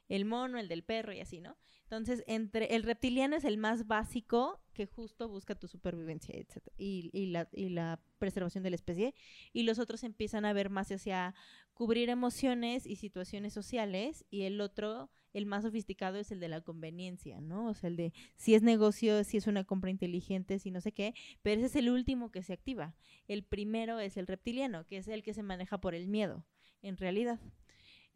el 0.09 0.25
mono, 0.25 0.59
el 0.59 0.67
del 0.67 0.83
perro 0.83 1.13
y 1.13 1.19
así, 1.19 1.39
¿no? 1.39 1.57
Entonces, 1.83 2.23
entre 2.27 2.75
el 2.75 2.83
reptiliano 2.83 3.37
es 3.37 3.45
el 3.45 3.57
más 3.57 3.87
básico 3.87 4.61
que 4.73 4.85
justo 4.85 5.29
busca 5.29 5.55
tu 5.55 5.69
supervivencia, 5.69 6.35
etc. 6.35 6.67
Y, 6.77 7.09
y 7.13 7.27
la, 7.27 7.47
y 7.53 7.69
la 7.69 8.01
preservación 8.19 8.61
de 8.61 8.71
la 8.71 8.75
especie. 8.75 9.15
Y 9.53 9.63
los 9.63 9.79
otros 9.79 10.03
empiezan 10.03 10.43
a 10.43 10.51
ver 10.51 10.69
más 10.69 10.91
hacia 10.91 11.33
cubrir 11.73 12.09
emociones 12.09 12.85
y 12.85 12.97
situaciones 12.97 13.53
sociales. 13.53 14.25
Y 14.29 14.41
el 14.41 14.59
otro, 14.59 15.09
el 15.31 15.45
más 15.45 15.63
sofisticado, 15.63 16.17
es 16.17 16.29
el 16.31 16.41
de 16.41 16.49
la 16.49 16.59
conveniencia, 16.59 17.39
¿no? 17.39 17.69
O 17.69 17.73
sea, 17.73 17.89
el 17.89 17.95
de 17.95 18.11
si 18.35 18.53
es 18.53 18.63
negocio, 18.63 19.23
si 19.23 19.37
es 19.37 19.47
una 19.47 19.63
compra 19.63 19.89
inteligente, 19.89 20.59
si 20.59 20.71
no 20.71 20.81
sé 20.81 20.91
qué. 20.91 21.13
Pero 21.41 21.61
ese 21.61 21.67
es 21.67 21.75
el 21.77 21.89
último 21.89 22.31
que 22.31 22.43
se 22.43 22.51
activa. 22.51 22.95
El 23.29 23.43
primero 23.43 23.99
es 24.01 24.17
el 24.17 24.27
reptiliano, 24.27 24.85
que 24.85 24.97
es 24.97 25.07
el 25.07 25.23
que 25.23 25.33
se 25.33 25.41
maneja 25.41 25.79
por 25.79 25.95
el 25.95 26.09
miedo, 26.09 26.45
en 26.81 26.97
realidad. 26.97 27.39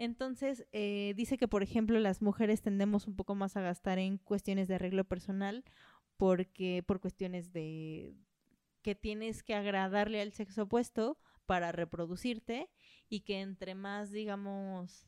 Entonces, 0.01 0.65
eh, 0.71 1.13
dice 1.15 1.37
que, 1.37 1.47
por 1.47 1.61
ejemplo, 1.61 1.99
las 1.99 2.23
mujeres 2.23 2.63
tendemos 2.63 3.05
un 3.05 3.15
poco 3.15 3.35
más 3.35 3.55
a 3.55 3.61
gastar 3.61 3.99
en 3.99 4.17
cuestiones 4.17 4.67
de 4.67 4.73
arreglo 4.73 5.03
personal 5.03 5.63
porque 6.17 6.83
por 6.87 6.99
cuestiones 6.99 7.53
de 7.53 8.15
que 8.81 8.95
tienes 8.95 9.43
que 9.43 9.53
agradarle 9.53 10.19
al 10.19 10.31
sexo 10.31 10.63
opuesto 10.63 11.19
para 11.45 11.71
reproducirte 11.71 12.67
y 13.09 13.19
que 13.19 13.41
entre 13.41 13.75
más, 13.75 14.09
digamos, 14.09 15.05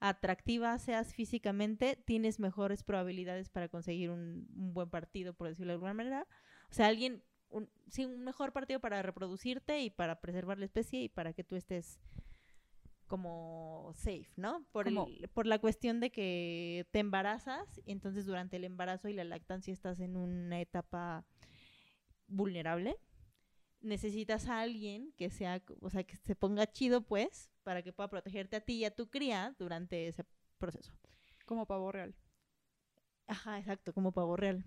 atractiva 0.00 0.76
seas 0.76 1.14
físicamente, 1.14 1.96
tienes 2.04 2.38
mejores 2.38 2.82
probabilidades 2.82 3.48
para 3.48 3.70
conseguir 3.70 4.10
un, 4.10 4.50
un 4.54 4.74
buen 4.74 4.90
partido, 4.90 5.32
por 5.32 5.48
decirlo 5.48 5.70
de 5.70 5.76
alguna 5.76 5.94
manera. 5.94 6.28
O 6.70 6.74
sea, 6.74 6.88
alguien, 6.88 7.22
un, 7.48 7.70
sí, 7.88 8.04
un 8.04 8.22
mejor 8.22 8.52
partido 8.52 8.80
para 8.80 9.00
reproducirte 9.00 9.80
y 9.80 9.88
para 9.88 10.20
preservar 10.20 10.58
la 10.58 10.66
especie 10.66 11.04
y 11.04 11.08
para 11.08 11.32
que 11.32 11.42
tú 11.42 11.56
estés 11.56 11.98
como 13.06 13.92
safe, 13.94 14.28
¿no? 14.36 14.64
Por, 14.72 14.88
el- 14.88 15.28
por 15.34 15.46
la 15.46 15.58
cuestión 15.58 16.00
de 16.00 16.10
que 16.10 16.86
te 16.92 16.98
embarazas, 17.00 17.80
entonces 17.86 18.26
durante 18.26 18.56
el 18.56 18.64
embarazo 18.64 19.08
y 19.08 19.14
la 19.14 19.24
lactancia 19.24 19.72
estás 19.72 20.00
en 20.00 20.16
una 20.16 20.60
etapa 20.60 21.24
vulnerable. 22.26 22.96
Necesitas 23.80 24.48
a 24.48 24.60
alguien 24.60 25.12
que 25.16 25.30
sea, 25.30 25.62
o 25.80 25.90
sea, 25.90 26.02
que 26.04 26.16
se 26.16 26.34
ponga 26.34 26.66
chido, 26.70 27.02
pues, 27.02 27.50
para 27.62 27.82
que 27.82 27.92
pueda 27.92 28.08
protegerte 28.10 28.56
a 28.56 28.60
ti 28.60 28.74
y 28.74 28.84
a 28.84 28.94
tu 28.94 29.08
cría 29.08 29.54
durante 29.58 30.08
ese 30.08 30.24
proceso. 30.58 30.92
Como 31.44 31.66
pavo 31.66 31.92
real. 31.92 32.14
Ajá, 33.28 33.58
exacto, 33.58 33.92
como 33.92 34.12
pavo 34.12 34.36
real. 34.36 34.64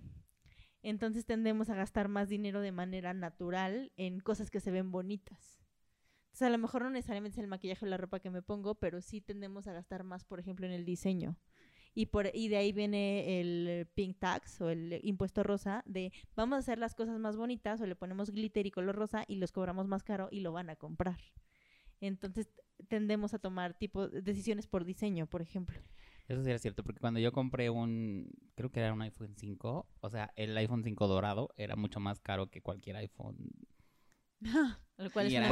Entonces 0.81 1.25
tendemos 1.25 1.69
a 1.69 1.75
gastar 1.75 2.07
más 2.07 2.29
dinero 2.29 2.61
de 2.61 2.71
manera 2.71 3.13
natural 3.13 3.91
en 3.97 4.19
cosas 4.21 4.49
que 4.49 4.59
se 4.61 4.71
ven 4.71 4.91
bonitas. 4.91 5.58
Entonces 6.29 6.47
a 6.47 6.51
lo 6.51 6.57
mejor 6.57 6.83
no 6.83 6.89
necesariamente 6.89 7.39
es 7.39 7.43
el 7.43 7.49
maquillaje 7.49 7.85
o 7.85 7.89
la 7.89 7.97
ropa 7.97 8.19
que 8.19 8.29
me 8.29 8.41
pongo, 8.41 8.75
pero 8.75 9.01
sí 9.01 9.19
tendemos 9.19 9.67
a 9.67 9.73
gastar 9.73 10.03
más, 10.03 10.23
por 10.23 10.39
ejemplo, 10.39 10.65
en 10.65 10.71
el 10.71 10.85
diseño. 10.85 11.37
Y, 11.95 12.05
por, 12.05 12.29
y 12.33 12.47
de 12.49 12.57
ahí 12.57 12.71
viene 12.71 13.41
el 13.41 13.87
pink 13.95 14.19
tax 14.19 14.61
o 14.61 14.69
el 14.69 14.99
impuesto 15.03 15.43
rosa 15.43 15.83
de 15.85 16.13
vamos 16.35 16.57
a 16.57 16.59
hacer 16.59 16.77
las 16.77 16.93
cosas 16.93 17.19
más 17.19 17.35
bonitas 17.35 17.81
o 17.81 17.87
le 17.87 17.95
ponemos 17.95 18.29
glitter 18.29 18.65
y 18.67 18.71
color 18.71 18.95
rosa 18.95 19.25
y 19.27 19.35
los 19.37 19.51
cobramos 19.51 19.87
más 19.87 20.03
caro 20.03 20.29
y 20.31 20.41
lo 20.41 20.51
van 20.51 20.69
a 20.69 20.75
comprar. 20.75 21.19
Entonces 21.99 22.47
tendemos 22.87 23.33
a 23.33 23.39
tomar 23.39 23.73
tipo 23.73 24.07
decisiones 24.07 24.67
por 24.67 24.85
diseño, 24.85 25.25
por 25.27 25.41
ejemplo. 25.41 25.79
Eso 26.27 26.43
sí 26.43 26.49
era 26.51 26.59
cierto, 26.59 26.83
porque 26.83 26.99
cuando 26.99 27.19
yo 27.19 27.31
compré 27.31 27.71
un, 27.71 28.29
creo 28.53 28.71
que 28.71 28.79
era 28.79 28.93
un 28.93 29.01
iPhone 29.01 29.33
5, 29.35 29.89
o 29.99 30.09
sea, 30.11 30.31
el 30.35 30.55
iPhone 30.57 30.83
5 30.83 31.07
dorado 31.07 31.49
era 31.57 31.75
mucho 31.75 31.99
más 31.99 32.19
caro 32.19 32.51
que 32.51 32.61
cualquier 32.61 32.97
iPhone. 32.97 33.49
Lo 34.97 35.09
cual 35.11 35.31
y 35.31 35.35
es. 35.35 35.47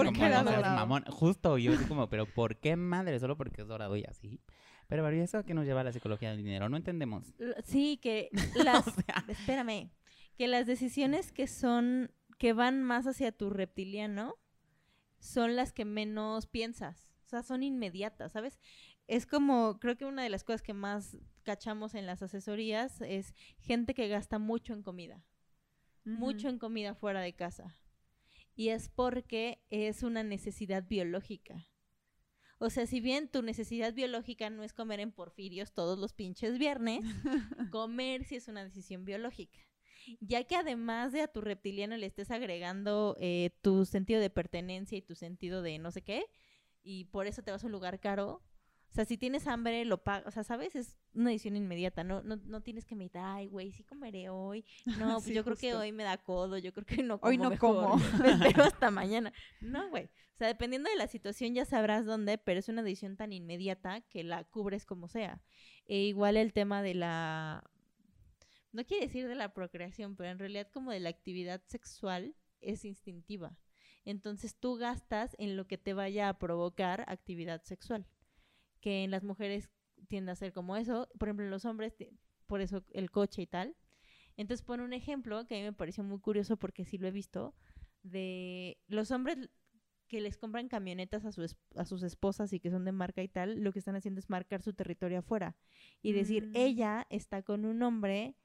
Justo, 1.09 1.57
yo 1.57 1.73
así 1.73 1.85
como, 1.85 2.09
pero 2.09 2.25
¿por 2.25 2.57
qué 2.57 2.75
madre? 2.75 3.19
Solo 3.19 3.37
porque 3.37 3.61
es 3.61 3.67
dorado 3.67 3.95
y 3.95 4.03
así. 4.03 4.41
Pero, 4.87 5.03
pero 5.03 5.15
¿y 5.15 5.19
eso 5.19 5.37
a 5.37 5.43
qué 5.43 5.53
nos 5.53 5.65
lleva 5.65 5.81
a 5.81 5.83
la 5.85 5.91
psicología 5.93 6.29
del 6.29 6.37
dinero? 6.43 6.69
No 6.69 6.77
entendemos. 6.77 7.33
Sí, 7.65 7.97
que 7.97 8.29
las... 8.55 8.87
O 8.87 8.91
sea- 8.91 9.23
Espérame. 9.27 9.89
Que 10.37 10.47
las 10.47 10.67
decisiones 10.67 11.31
que 11.31 11.47
son... 11.47 12.11
Que 12.37 12.53
van 12.53 12.83
más 12.83 13.07
hacia 13.07 13.31
tu 13.31 13.49
reptiliano 13.49 14.35
son 15.19 15.55
las 15.55 15.73
que 15.73 15.85
menos 15.85 16.45
piensas. 16.45 17.09
O 17.25 17.29
sea, 17.29 17.41
son 17.43 17.63
inmediatas, 17.63 18.33
¿sabes? 18.33 18.59
Es 19.07 19.25
como... 19.25 19.79
Creo 19.79 19.97
que 19.97 20.05
una 20.05 20.23
de 20.23 20.29
las 20.29 20.43
cosas 20.43 20.61
que 20.61 20.73
más 20.73 21.17
cachamos 21.43 21.95
en 21.95 22.05
las 22.05 22.21
asesorías 22.21 23.01
es 23.01 23.33
gente 23.59 23.93
que 23.93 24.07
gasta 24.09 24.39
mucho 24.39 24.73
en 24.73 24.83
comida. 24.83 25.23
Mucho 26.03 26.47
en 26.47 26.59
comida 26.59 26.95
fuera 26.95 27.19
de 27.21 27.33
casa. 27.33 27.75
Y 28.57 28.69
es 28.69 28.89
porque 28.89 29.63
es 29.69 30.03
una 30.03 30.23
necesidad 30.23 30.83
biológica. 30.85 31.65
O 32.59 32.69
sea, 32.69 32.87
si 32.87 32.99
bien 32.99 33.29
tu 33.29 33.43
necesidad 33.43 33.93
biológica 33.93 34.49
no 34.49 34.63
es 34.63 34.73
comer 34.73 34.99
en 34.99 35.11
porfirios 35.11 35.73
todos 35.73 35.99
los 35.99 36.13
pinches 36.13 36.57
viernes, 36.57 37.01
comer 37.71 38.25
sí 38.25 38.35
es 38.35 38.47
una 38.47 38.63
decisión 38.63 39.05
biológica. 39.05 39.59
Ya 40.21 40.43
que 40.43 40.55
además 40.55 41.11
de 41.11 41.21
a 41.21 41.27
tu 41.27 41.41
reptiliano 41.41 41.97
le 41.97 42.07
estés 42.07 42.31
agregando 42.31 43.15
eh, 43.19 43.51
tu 43.61 43.85
sentido 43.85 44.19
de 44.19 44.29
pertenencia 44.29 44.97
y 44.97 45.01
tu 45.01 45.15
sentido 45.15 45.61
de 45.61 45.77
no 45.79 45.91
sé 45.91 46.01
qué, 46.01 46.25
y 46.81 47.05
por 47.05 47.27
eso 47.27 47.43
te 47.43 47.51
vas 47.51 47.63
a 47.63 47.67
un 47.67 47.73
lugar 47.73 47.99
caro. 47.99 48.41
O 48.89 48.93
sea, 48.93 49.05
si 49.05 49.17
tienes 49.17 49.47
hambre, 49.47 49.85
lo 49.85 50.03
pagas. 50.03 50.27
O 50.27 50.31
sea, 50.31 50.43
¿sabes? 50.43 50.75
Es 50.75 50.97
una 51.13 51.29
decisión 51.29 51.55
inmediata. 51.55 52.03
No, 52.03 52.23
no, 52.23 52.37
no 52.37 52.61
tienes 52.61 52.85
que 52.85 52.95
meditar, 52.95 53.23
ay, 53.25 53.47
güey, 53.47 53.71
sí 53.71 53.83
comeré 53.83 54.29
hoy. 54.29 54.65
No, 54.99 55.15
pues 55.15 55.25
Sí, 55.25 55.33
yo 55.33 55.43
creo 55.43 55.55
que 55.55 55.75
hoy 55.75 55.91
me 55.91 56.03
da 56.03 56.17
codo. 56.17 56.57
Yo 56.57 56.73
creo 56.73 56.85
que 56.85 57.03
no 57.03 57.19
como 57.19 57.29
Hoy 57.29 57.37
no 57.37 57.49
mejor, 57.49 57.75
como. 57.75 57.95
Me 58.21 58.31
espero 58.31 58.63
hasta 58.63 58.91
mañana. 58.91 59.33
No, 59.61 59.89
güey. 59.89 60.05
O 60.05 60.37
sea, 60.37 60.47
dependiendo 60.47 60.89
de 60.89 60.95
la 60.95 61.07
situación 61.07 61.53
ya 61.53 61.65
sabrás 61.65 62.05
dónde, 62.05 62.37
pero 62.37 62.59
es 62.59 62.69
una 62.69 62.83
decisión 62.83 63.17
tan 63.17 63.33
inmediata 63.33 64.01
que 64.01 64.23
la 64.23 64.43
cubres 64.43 64.85
como 64.85 65.07
sea. 65.07 65.41
E 65.85 65.99
igual 66.01 66.37
el 66.37 66.53
tema 66.53 66.81
de 66.81 66.93
la... 66.93 67.63
No 68.71 68.85
quiere 68.85 69.07
decir 69.07 69.27
de 69.27 69.35
la 69.35 69.53
procreación, 69.53 70.15
pero 70.15 70.29
en 70.29 70.37
realidad 70.37 70.67
como 70.71 70.91
de 70.91 70.99
la 70.99 71.09
actividad 71.09 71.63
sexual 71.65 72.35
es 72.61 72.85
instintiva. 72.85 73.57
Entonces 74.05 74.55
tú 74.55 74.75
gastas 74.75 75.35
en 75.39 75.57
lo 75.57 75.67
que 75.67 75.77
te 75.77 75.93
vaya 75.93 76.29
a 76.29 76.37
provocar 76.37 77.03
actividad 77.07 77.63
sexual. 77.63 78.05
Que 78.81 79.03
en 79.03 79.11
las 79.11 79.23
mujeres 79.23 79.69
tiende 80.07 80.31
a 80.31 80.35
ser 80.35 80.53
como 80.53 80.75
eso. 80.77 81.09
Por 81.17 81.27
ejemplo, 81.27 81.45
en 81.45 81.51
los 81.51 81.65
hombres, 81.65 81.95
por 82.45 82.61
eso 82.61 82.83
el 82.91 83.11
coche 83.11 83.41
y 83.41 83.47
tal. 83.47 83.75
Entonces 84.35 84.63
pone 84.65 84.83
un 84.83 84.93
ejemplo 84.93 85.45
que 85.47 85.55
a 85.55 85.57
mí 85.57 85.63
me 85.63 85.73
pareció 85.73 86.03
muy 86.03 86.19
curioso 86.19 86.57
porque 86.57 86.85
sí 86.85 86.97
lo 86.97 87.07
he 87.07 87.11
visto. 87.11 87.55
De 88.03 88.77
los 88.87 89.11
hombres 89.11 89.49
que 90.07 90.21
les 90.21 90.37
compran 90.37 90.69
camionetas 90.69 91.25
a, 91.25 91.31
su 91.33 91.45
a 91.75 91.83
sus 91.85 92.01
esposas 92.03 92.53
y 92.53 92.59
que 92.61 92.69
son 92.69 92.85
de 92.85 92.93
marca 92.93 93.21
y 93.21 93.27
tal, 93.27 93.61
lo 93.61 93.73
que 93.73 93.79
están 93.79 93.95
haciendo 93.95 94.19
es 94.19 94.29
marcar 94.29 94.61
su 94.61 94.73
territorio 94.73 95.19
afuera 95.19 95.57
y 96.01 96.13
decir, 96.13 96.47
Mm. 96.47 96.51
ella 96.55 97.07
está 97.09 97.41
con 97.41 97.65
un 97.65 97.81
hombre 97.83 98.35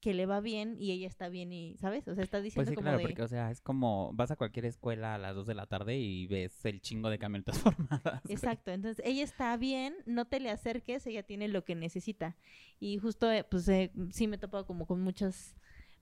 que 0.00 0.14
le 0.14 0.26
va 0.26 0.40
bien 0.40 0.76
y 0.78 0.92
ella 0.92 1.06
está 1.08 1.28
bien 1.28 1.52
y, 1.52 1.76
¿sabes? 1.78 2.08
O 2.08 2.14
sea, 2.14 2.24
está 2.24 2.40
Pues 2.54 2.68
diciendo 2.68 2.70
sí, 2.70 2.76
como 2.76 2.84
claro, 2.84 2.96
de... 2.96 3.02
porque, 3.02 3.22
o 3.22 3.28
sea, 3.28 3.50
es 3.50 3.60
como 3.60 4.12
vas 4.14 4.30
a 4.30 4.36
cualquier 4.36 4.64
escuela 4.66 5.14
a 5.14 5.18
las 5.18 5.34
2 5.34 5.46
de 5.46 5.54
la 5.54 5.66
tarde 5.66 5.96
y 5.98 6.26
ves 6.26 6.64
el 6.64 6.80
chingo 6.80 7.08
de 7.10 7.18
camionetas 7.18 7.58
formadas. 7.60 8.22
Exacto, 8.28 8.70
entonces 8.70 9.04
ella 9.04 9.24
está 9.24 9.56
bien, 9.56 9.94
no 10.06 10.26
te 10.26 10.38
le 10.40 10.50
acerques, 10.50 11.06
ella 11.06 11.24
tiene 11.24 11.48
lo 11.48 11.64
que 11.64 11.74
necesita. 11.74 12.36
Y 12.78 12.98
justo, 12.98 13.30
eh, 13.32 13.44
pues 13.44 13.68
eh, 13.68 13.92
sí 14.12 14.28
me 14.28 14.36
he 14.36 14.38
topado 14.38 14.66
como 14.66 14.86
con 14.86 15.00
muchas 15.00 15.56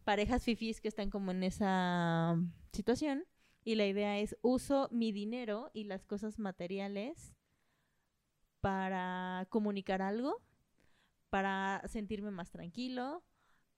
parejas 0.04 0.44
fifís 0.44 0.80
que 0.80 0.88
están 0.88 1.10
como 1.10 1.30
en 1.30 1.42
esa 1.42 2.36
situación. 2.72 3.24
Y 3.64 3.74
la 3.76 3.86
idea 3.86 4.18
es 4.18 4.36
uso 4.42 4.88
mi 4.92 5.12
dinero 5.12 5.70
y 5.74 5.84
las 5.84 6.04
cosas 6.06 6.38
materiales 6.38 7.34
para 8.60 9.46
comunicar 9.50 10.02
algo, 10.02 10.42
para 11.30 11.82
sentirme 11.88 12.30
más 12.30 12.50
tranquilo, 12.50 13.24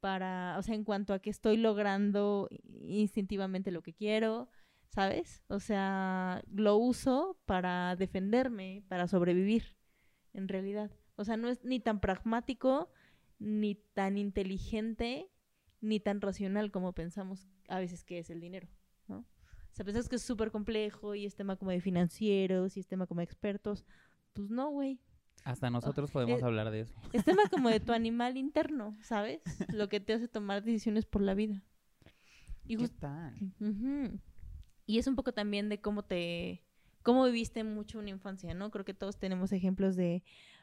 para, 0.00 0.57
o 0.59 0.62
sea, 0.62 0.75
en 0.75 0.85
cuanto 0.85 1.14
a 1.14 1.21
que 1.21 1.30
estoy 1.30 1.57
logrando 1.57 2.49
instintivamente 2.83 3.71
lo 3.71 3.83
que 3.83 3.95
quiero, 3.95 4.49
¿sabes? 4.88 5.42
O 5.49 5.61
sea, 5.61 6.42
lo 6.50 6.76
uso 6.76 7.38
para 7.47 7.97
defenderme, 7.97 8.85
para 8.88 9.07
sobrevivir, 9.07 9.76
en 10.33 10.49
realidad. 10.49 10.90
O 11.16 11.25
sea, 11.25 11.37
no 11.37 11.49
es 11.49 11.64
ni 11.64 11.80
tan 11.80 12.00
pragmático, 12.00 12.90
ni 13.38 13.75
tan 13.75 14.19
inteligente, 14.19 15.30
ni 15.80 16.00
tan 16.00 16.21
racional 16.21 16.71
como 16.71 16.92
pensamos 16.92 17.49
a 17.69 17.78
veces 17.78 18.04
que 18.04 18.19
es 18.19 18.30
el 18.30 18.40
dinero, 18.40 18.69
¿no? 19.07 19.19
O 19.19 19.75
sea, 19.75 19.85
pensamos 19.85 20.09
que 20.09 20.16
es 20.16 20.23
súper 20.23 20.50
complejo 20.50 21.14
y 21.14 21.26
es 21.26 21.37
tema 21.37 21.57
como 21.57 21.71
de 21.71 21.80
financieros 21.80 22.76
y 22.76 22.80
es 22.80 22.88
tema 22.88 23.07
como 23.07 23.21
de 23.21 23.25
expertos. 23.25 23.85
Pues 24.33 24.50
no, 24.50 24.71
güey. 24.71 25.00
Hasta 25.44 25.70
nosotros 25.70 26.11
podemos 26.11 26.42
eh, 26.42 26.44
hablar 26.44 26.70
de 26.70 26.80
eso. 26.80 26.94
Es 27.12 27.25
tema 27.25 27.42
como 27.50 27.68
de 27.68 27.80
tu 27.80 27.92
animal 27.92 28.37
interno, 28.37 28.97
¿sabes? 29.02 29.40
Lo 29.73 29.88
que 29.88 30.00
te 30.00 30.12
hace 30.12 30.28
tomar 30.28 30.62
decisiones 30.62 31.06
por 31.06 31.23
la 31.23 31.35
vida. 31.35 31.62
Y 32.66 32.76
¿Qué 32.76 32.88
tal? 32.88 33.35
Y 34.87 34.99
es 34.99 35.06
un 35.06 35.16
poco 35.16 35.32
también 35.32 35.68
de 35.68 35.80
cómo 35.80 36.04
te, 36.04 36.62
cómo 37.02 37.25
viviste 37.25 37.64
mucho 37.64 37.99
una 37.99 38.11
infancia, 38.11 38.54
¿no? 38.54 38.70
Creo 38.70 38.85
que 38.85 38.94
todos 38.94 39.18
tenemos 39.18 39.52
ejemplos 39.52 39.97
de 39.97 40.23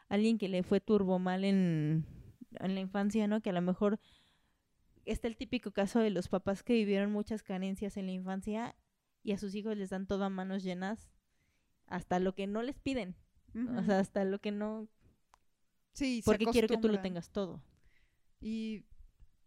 alguien 0.09 0.37
que 0.37 0.47
le 0.47 0.63
fue 0.63 0.79
turbo 0.79 1.19
mal 1.19 1.43
en, 1.43 2.05
en 2.59 2.75
la 2.75 2.79
infancia, 2.79 3.27
¿no? 3.27 3.41
Que 3.41 3.49
a 3.49 3.53
lo 3.53 3.61
mejor 3.61 3.99
está 5.05 5.27
el 5.27 5.37
típico 5.37 5.71
caso 5.71 5.99
de 5.99 6.09
los 6.09 6.27
papás 6.27 6.63
que 6.63 6.73
vivieron 6.73 7.11
muchas 7.11 7.43
carencias 7.43 7.97
en 7.97 8.05
la 8.05 8.11
infancia 8.11 8.75
y 9.23 9.31
a 9.31 9.37
sus 9.37 9.55
hijos 9.55 9.77
les 9.77 9.89
dan 9.89 10.07
todo 10.07 10.23
a 10.23 10.29
manos 10.29 10.63
llenas 10.63 11.09
hasta 11.87 12.19
lo 12.19 12.35
que 12.35 12.47
no 12.47 12.61
les 12.61 12.79
piden, 12.79 13.15
o 13.77 13.83
sea, 13.83 13.99
hasta 13.99 14.23
lo 14.23 14.39
que 14.39 14.51
no, 14.51 14.87
sí, 15.93 16.21
se 16.21 16.25
porque 16.25 16.45
quiero 16.45 16.67
que 16.67 16.77
tú 16.77 16.89
lo 16.89 17.01
tengas 17.01 17.29
todo. 17.29 17.61
Y 18.39 18.83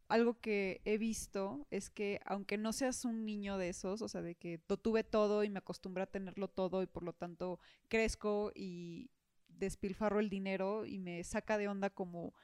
algo 0.09 0.40
que 0.40 0.81
he 0.85 0.99
visto 0.99 1.67
es 1.71 1.88
que 1.90 2.21
aunque 2.25 2.59
no 2.59 2.73
seas 2.73 3.05
un 3.05 3.25
niño 3.25 3.59
de 3.59 3.69
esos, 3.69 4.02
o 4.02 4.09
sea, 4.09 4.23
de 4.23 4.35
que 4.35 4.61
lo 4.69 4.76
tuve 4.76 5.05
todo 5.05 5.45
y 5.45 5.50
me 5.50 5.59
acostumbré 5.59 6.02
a 6.02 6.07
tenerlo 6.07 6.49
todo 6.49 6.83
y 6.83 6.87
por 6.87 7.05
lo 7.05 7.12
tanto 7.12 7.61
crezco 7.88 8.50
y 8.55 9.11
despilfarro 9.49 10.19
el 10.19 10.29
dinero 10.29 10.85
y 10.85 10.99
me 10.99 11.23
saca 11.23 11.59
de 11.59 11.69
onda 11.69 11.90
como 11.90 12.35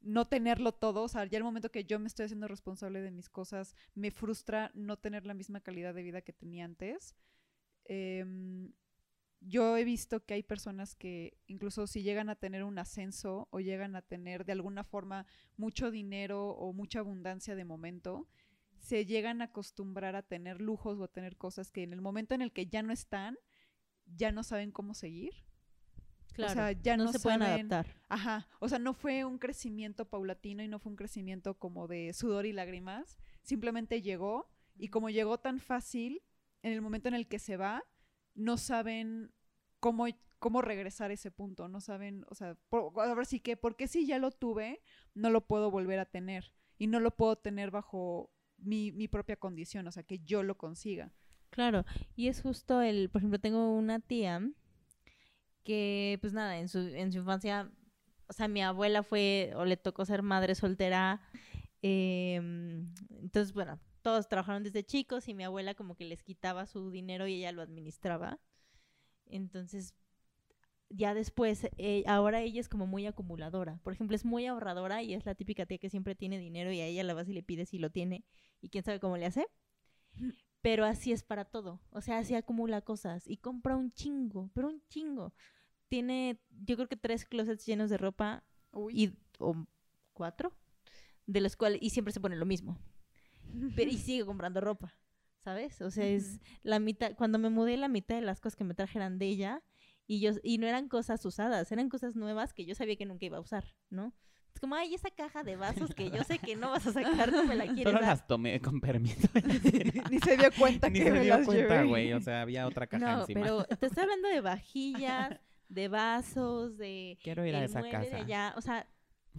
no 0.00 0.26
tenerlo 0.28 0.72
todo, 0.72 1.02
o 1.02 1.08
sea, 1.08 1.26
ya 1.26 1.36
el 1.36 1.44
momento 1.44 1.70
que 1.70 1.84
yo 1.84 1.98
me 1.98 2.06
estoy 2.06 2.24
haciendo 2.24 2.48
responsable 2.48 3.02
de 3.02 3.10
mis 3.10 3.28
cosas, 3.28 3.74
me 3.94 4.10
frustra 4.10 4.70
no 4.74 4.96
tener 4.96 5.26
la 5.26 5.34
misma 5.34 5.60
calidad 5.60 5.94
de 5.94 6.02
vida 6.02 6.22
que 6.22 6.32
tenía 6.32 6.64
antes. 6.64 7.14
Em, 7.84 8.72
yo 9.40 9.76
he 9.76 9.84
visto 9.84 10.24
que 10.24 10.34
hay 10.34 10.42
personas 10.42 10.94
que 10.94 11.38
incluso 11.46 11.86
si 11.86 12.02
llegan 12.02 12.28
a 12.28 12.36
tener 12.36 12.62
un 12.62 12.78
ascenso 12.78 13.48
o 13.50 13.60
llegan 13.60 13.96
a 13.96 14.02
tener 14.02 14.44
de 14.44 14.52
alguna 14.52 14.84
forma 14.84 15.26
mucho 15.56 15.90
dinero 15.90 16.50
o 16.50 16.72
mucha 16.72 16.98
abundancia 17.00 17.54
de 17.54 17.64
momento, 17.64 18.28
se 18.78 19.06
llegan 19.06 19.40
a 19.40 19.46
acostumbrar 19.46 20.14
a 20.16 20.22
tener 20.22 20.60
lujos 20.60 20.98
o 20.98 21.04
a 21.04 21.08
tener 21.08 21.36
cosas 21.36 21.70
que 21.70 21.82
en 21.82 21.92
el 21.92 22.00
momento 22.00 22.34
en 22.34 22.42
el 22.42 22.52
que 22.52 22.66
ya 22.66 22.82
no 22.82 22.92
están, 22.92 23.36
ya 24.06 24.32
no 24.32 24.42
saben 24.42 24.72
cómo 24.72 24.94
seguir. 24.94 25.32
Claro, 26.32 26.54
sea, 26.54 26.72
ya 26.72 26.96
no 26.96 27.10
se 27.12 27.18
pueden 27.18 27.40
saben- 27.40 27.72
adaptar. 27.72 28.00
Ajá, 28.08 28.48
o 28.60 28.68
sea, 28.68 28.78
no 28.78 28.94
fue 28.94 29.24
un 29.24 29.38
crecimiento 29.38 30.08
paulatino 30.08 30.62
y 30.62 30.68
no 30.68 30.78
fue 30.78 30.90
un 30.90 30.96
crecimiento 30.96 31.54
como 31.58 31.88
de 31.88 32.12
sudor 32.12 32.46
y 32.46 32.52
lágrimas, 32.52 33.18
simplemente 33.42 34.00
llegó 34.00 34.48
y 34.76 34.88
como 34.88 35.10
llegó 35.10 35.38
tan 35.38 35.58
fácil, 35.60 36.22
en 36.62 36.72
el 36.72 36.80
momento 36.82 37.08
en 37.08 37.14
el 37.14 37.26
que 37.26 37.38
se 37.38 37.56
va, 37.56 37.82
no 38.34 38.56
saben 38.56 39.32
cómo, 39.80 40.06
cómo 40.38 40.62
regresar 40.62 41.10
a 41.10 41.14
ese 41.14 41.30
punto, 41.30 41.68
no 41.68 41.80
saben, 41.80 42.24
o 42.28 42.34
sea, 42.34 42.56
por, 42.68 42.92
ahora 42.96 43.24
sí 43.24 43.40
que, 43.40 43.56
porque 43.56 43.88
si 43.88 44.06
ya 44.06 44.18
lo 44.18 44.30
tuve, 44.30 44.82
no 45.14 45.30
lo 45.30 45.46
puedo 45.46 45.70
volver 45.70 45.98
a 45.98 46.06
tener 46.06 46.52
y 46.78 46.86
no 46.86 47.00
lo 47.00 47.10
puedo 47.16 47.36
tener 47.36 47.70
bajo 47.70 48.32
mi, 48.58 48.92
mi 48.92 49.08
propia 49.08 49.36
condición, 49.36 49.86
o 49.86 49.92
sea, 49.92 50.02
que 50.02 50.20
yo 50.20 50.42
lo 50.42 50.56
consiga. 50.56 51.12
Claro, 51.50 51.84
y 52.14 52.28
es 52.28 52.42
justo 52.42 52.80
el, 52.80 53.10
por 53.10 53.20
ejemplo, 53.20 53.40
tengo 53.40 53.74
una 53.74 53.98
tía 53.98 54.40
que, 55.64 56.18
pues 56.20 56.32
nada, 56.32 56.58
en 56.58 56.68
su, 56.68 56.78
en 56.78 57.12
su 57.12 57.18
infancia, 57.18 57.70
o 58.28 58.32
sea, 58.32 58.48
mi 58.48 58.62
abuela 58.62 59.02
fue, 59.02 59.52
o 59.56 59.64
le 59.64 59.76
tocó 59.76 60.04
ser 60.04 60.22
madre 60.22 60.54
soltera, 60.54 61.20
em, 61.82 62.86
entonces, 63.10 63.52
bueno, 63.52 63.80
todos 64.02 64.28
trabajaron 64.28 64.62
desde 64.62 64.84
chicos 64.84 65.28
y 65.28 65.34
mi 65.34 65.44
abuela 65.44 65.74
como 65.74 65.94
que 65.94 66.04
les 66.04 66.22
quitaba 66.22 66.66
su 66.66 66.90
dinero 66.90 67.26
y 67.26 67.34
ella 67.34 67.52
lo 67.52 67.62
administraba. 67.62 68.38
Entonces, 69.26 69.94
ya 70.88 71.14
después, 71.14 71.68
eh, 71.78 72.02
ahora 72.06 72.40
ella 72.40 72.60
es 72.60 72.68
como 72.68 72.86
muy 72.86 73.06
acumuladora. 73.06 73.78
Por 73.82 73.92
ejemplo, 73.92 74.16
es 74.16 74.24
muy 74.24 74.46
ahorradora 74.46 75.02
y 75.02 75.14
es 75.14 75.24
la 75.24 75.34
típica 75.34 75.66
tía 75.66 75.78
que 75.78 75.88
siempre 75.88 76.14
tiene 76.14 76.38
dinero 76.38 76.72
y 76.72 76.80
a 76.80 76.86
ella 76.86 77.04
la 77.04 77.14
vas 77.14 77.28
y 77.28 77.32
le 77.32 77.42
pides 77.42 77.68
si 77.68 77.78
lo 77.78 77.90
tiene 77.90 78.24
y 78.60 78.70
quién 78.70 78.84
sabe 78.84 79.00
cómo 79.00 79.16
le 79.16 79.26
hace. 79.26 79.46
Pero 80.62 80.84
así 80.84 81.12
es 81.12 81.22
para 81.22 81.44
todo. 81.44 81.80
O 81.90 82.00
sea, 82.00 82.18
así 82.18 82.34
acumula 82.34 82.82
cosas 82.82 83.26
y 83.26 83.36
compra 83.36 83.76
un 83.76 83.92
chingo, 83.92 84.50
pero 84.52 84.68
un 84.68 84.82
chingo. 84.88 85.32
Tiene, 85.88 86.40
yo 86.50 86.76
creo 86.76 86.88
que 86.88 86.96
tres 86.96 87.24
closets 87.24 87.66
llenos 87.66 87.88
de 87.88 87.96
ropa 87.96 88.44
Uy. 88.72 88.92
y 88.94 89.18
o 89.38 89.66
cuatro, 90.12 90.52
de 91.26 91.40
los 91.40 91.56
cuales 91.56 91.78
y 91.80 91.90
siempre 91.90 92.12
se 92.12 92.20
pone 92.20 92.36
lo 92.36 92.46
mismo. 92.46 92.78
Pero 93.76 93.90
y 93.90 93.96
sigue 93.98 94.24
comprando 94.24 94.60
ropa, 94.60 94.94
¿sabes? 95.44 95.80
O 95.80 95.90
sea, 95.90 96.06
es 96.06 96.40
la 96.62 96.78
mitad 96.78 97.14
cuando 97.16 97.38
me 97.38 97.50
mudé 97.50 97.76
la 97.76 97.88
mitad 97.88 98.16
de 98.16 98.22
las 98.22 98.40
cosas 98.40 98.56
que 98.56 98.64
me 98.64 98.74
trajeran 98.74 99.18
de 99.18 99.26
ella 99.26 99.62
y 100.06 100.20
yo 100.20 100.32
y 100.42 100.58
no 100.58 100.66
eran 100.66 100.88
cosas 100.88 101.24
usadas, 101.24 101.70
eran 101.72 101.88
cosas 101.88 102.16
nuevas 102.16 102.52
que 102.52 102.64
yo 102.66 102.74
sabía 102.74 102.96
que 102.96 103.06
nunca 103.06 103.26
iba 103.26 103.38
a 103.38 103.40
usar, 103.40 103.74
¿no? 103.90 104.12
Es 104.52 104.58
como, 104.60 104.74
ay, 104.74 104.94
esa 104.94 105.10
caja 105.10 105.44
de 105.44 105.54
vasos 105.54 105.94
que 105.94 106.10
yo 106.10 106.24
sé 106.24 106.40
que 106.40 106.56
no 106.56 106.70
vas 106.70 106.84
a 106.84 106.92
sacar, 106.92 107.30
no 107.30 107.44
me 107.44 107.54
la 107.54 107.64
quieres 107.72 107.84
Solo 107.84 108.00
dar. 108.00 108.08
las 108.10 108.26
tomé 108.26 108.60
con 108.60 108.80
permiso. 108.80 109.28
Ni 110.10 110.18
se 110.18 110.36
dio 110.36 110.50
cuenta 110.58 110.88
Ni 110.90 110.98
que 110.98 111.04
se 111.04 111.10
me 111.12 111.20
dio 111.20 111.36
las 111.36 111.46
cuenta, 111.46 111.84
güey. 111.84 112.12
O 112.12 112.20
sea, 112.20 112.42
había 112.42 112.66
otra 112.66 112.88
caja 112.88 113.14
No, 113.14 113.20
encima. 113.20 113.40
pero 113.42 113.64
te 113.64 113.86
estoy 113.86 114.02
hablando 114.02 114.28
de 114.28 114.40
vajillas, 114.40 115.38
de 115.68 115.86
vasos, 115.88 116.76
de 116.76 117.16
Quiero 117.22 117.46
ir 117.46 117.54
a 117.54 117.64
esa 117.64 117.78
mueble 117.78 117.98
de 118.00 118.04
casa. 118.10 118.16
allá, 118.24 118.54
o 118.56 118.60
sea, 118.60 118.88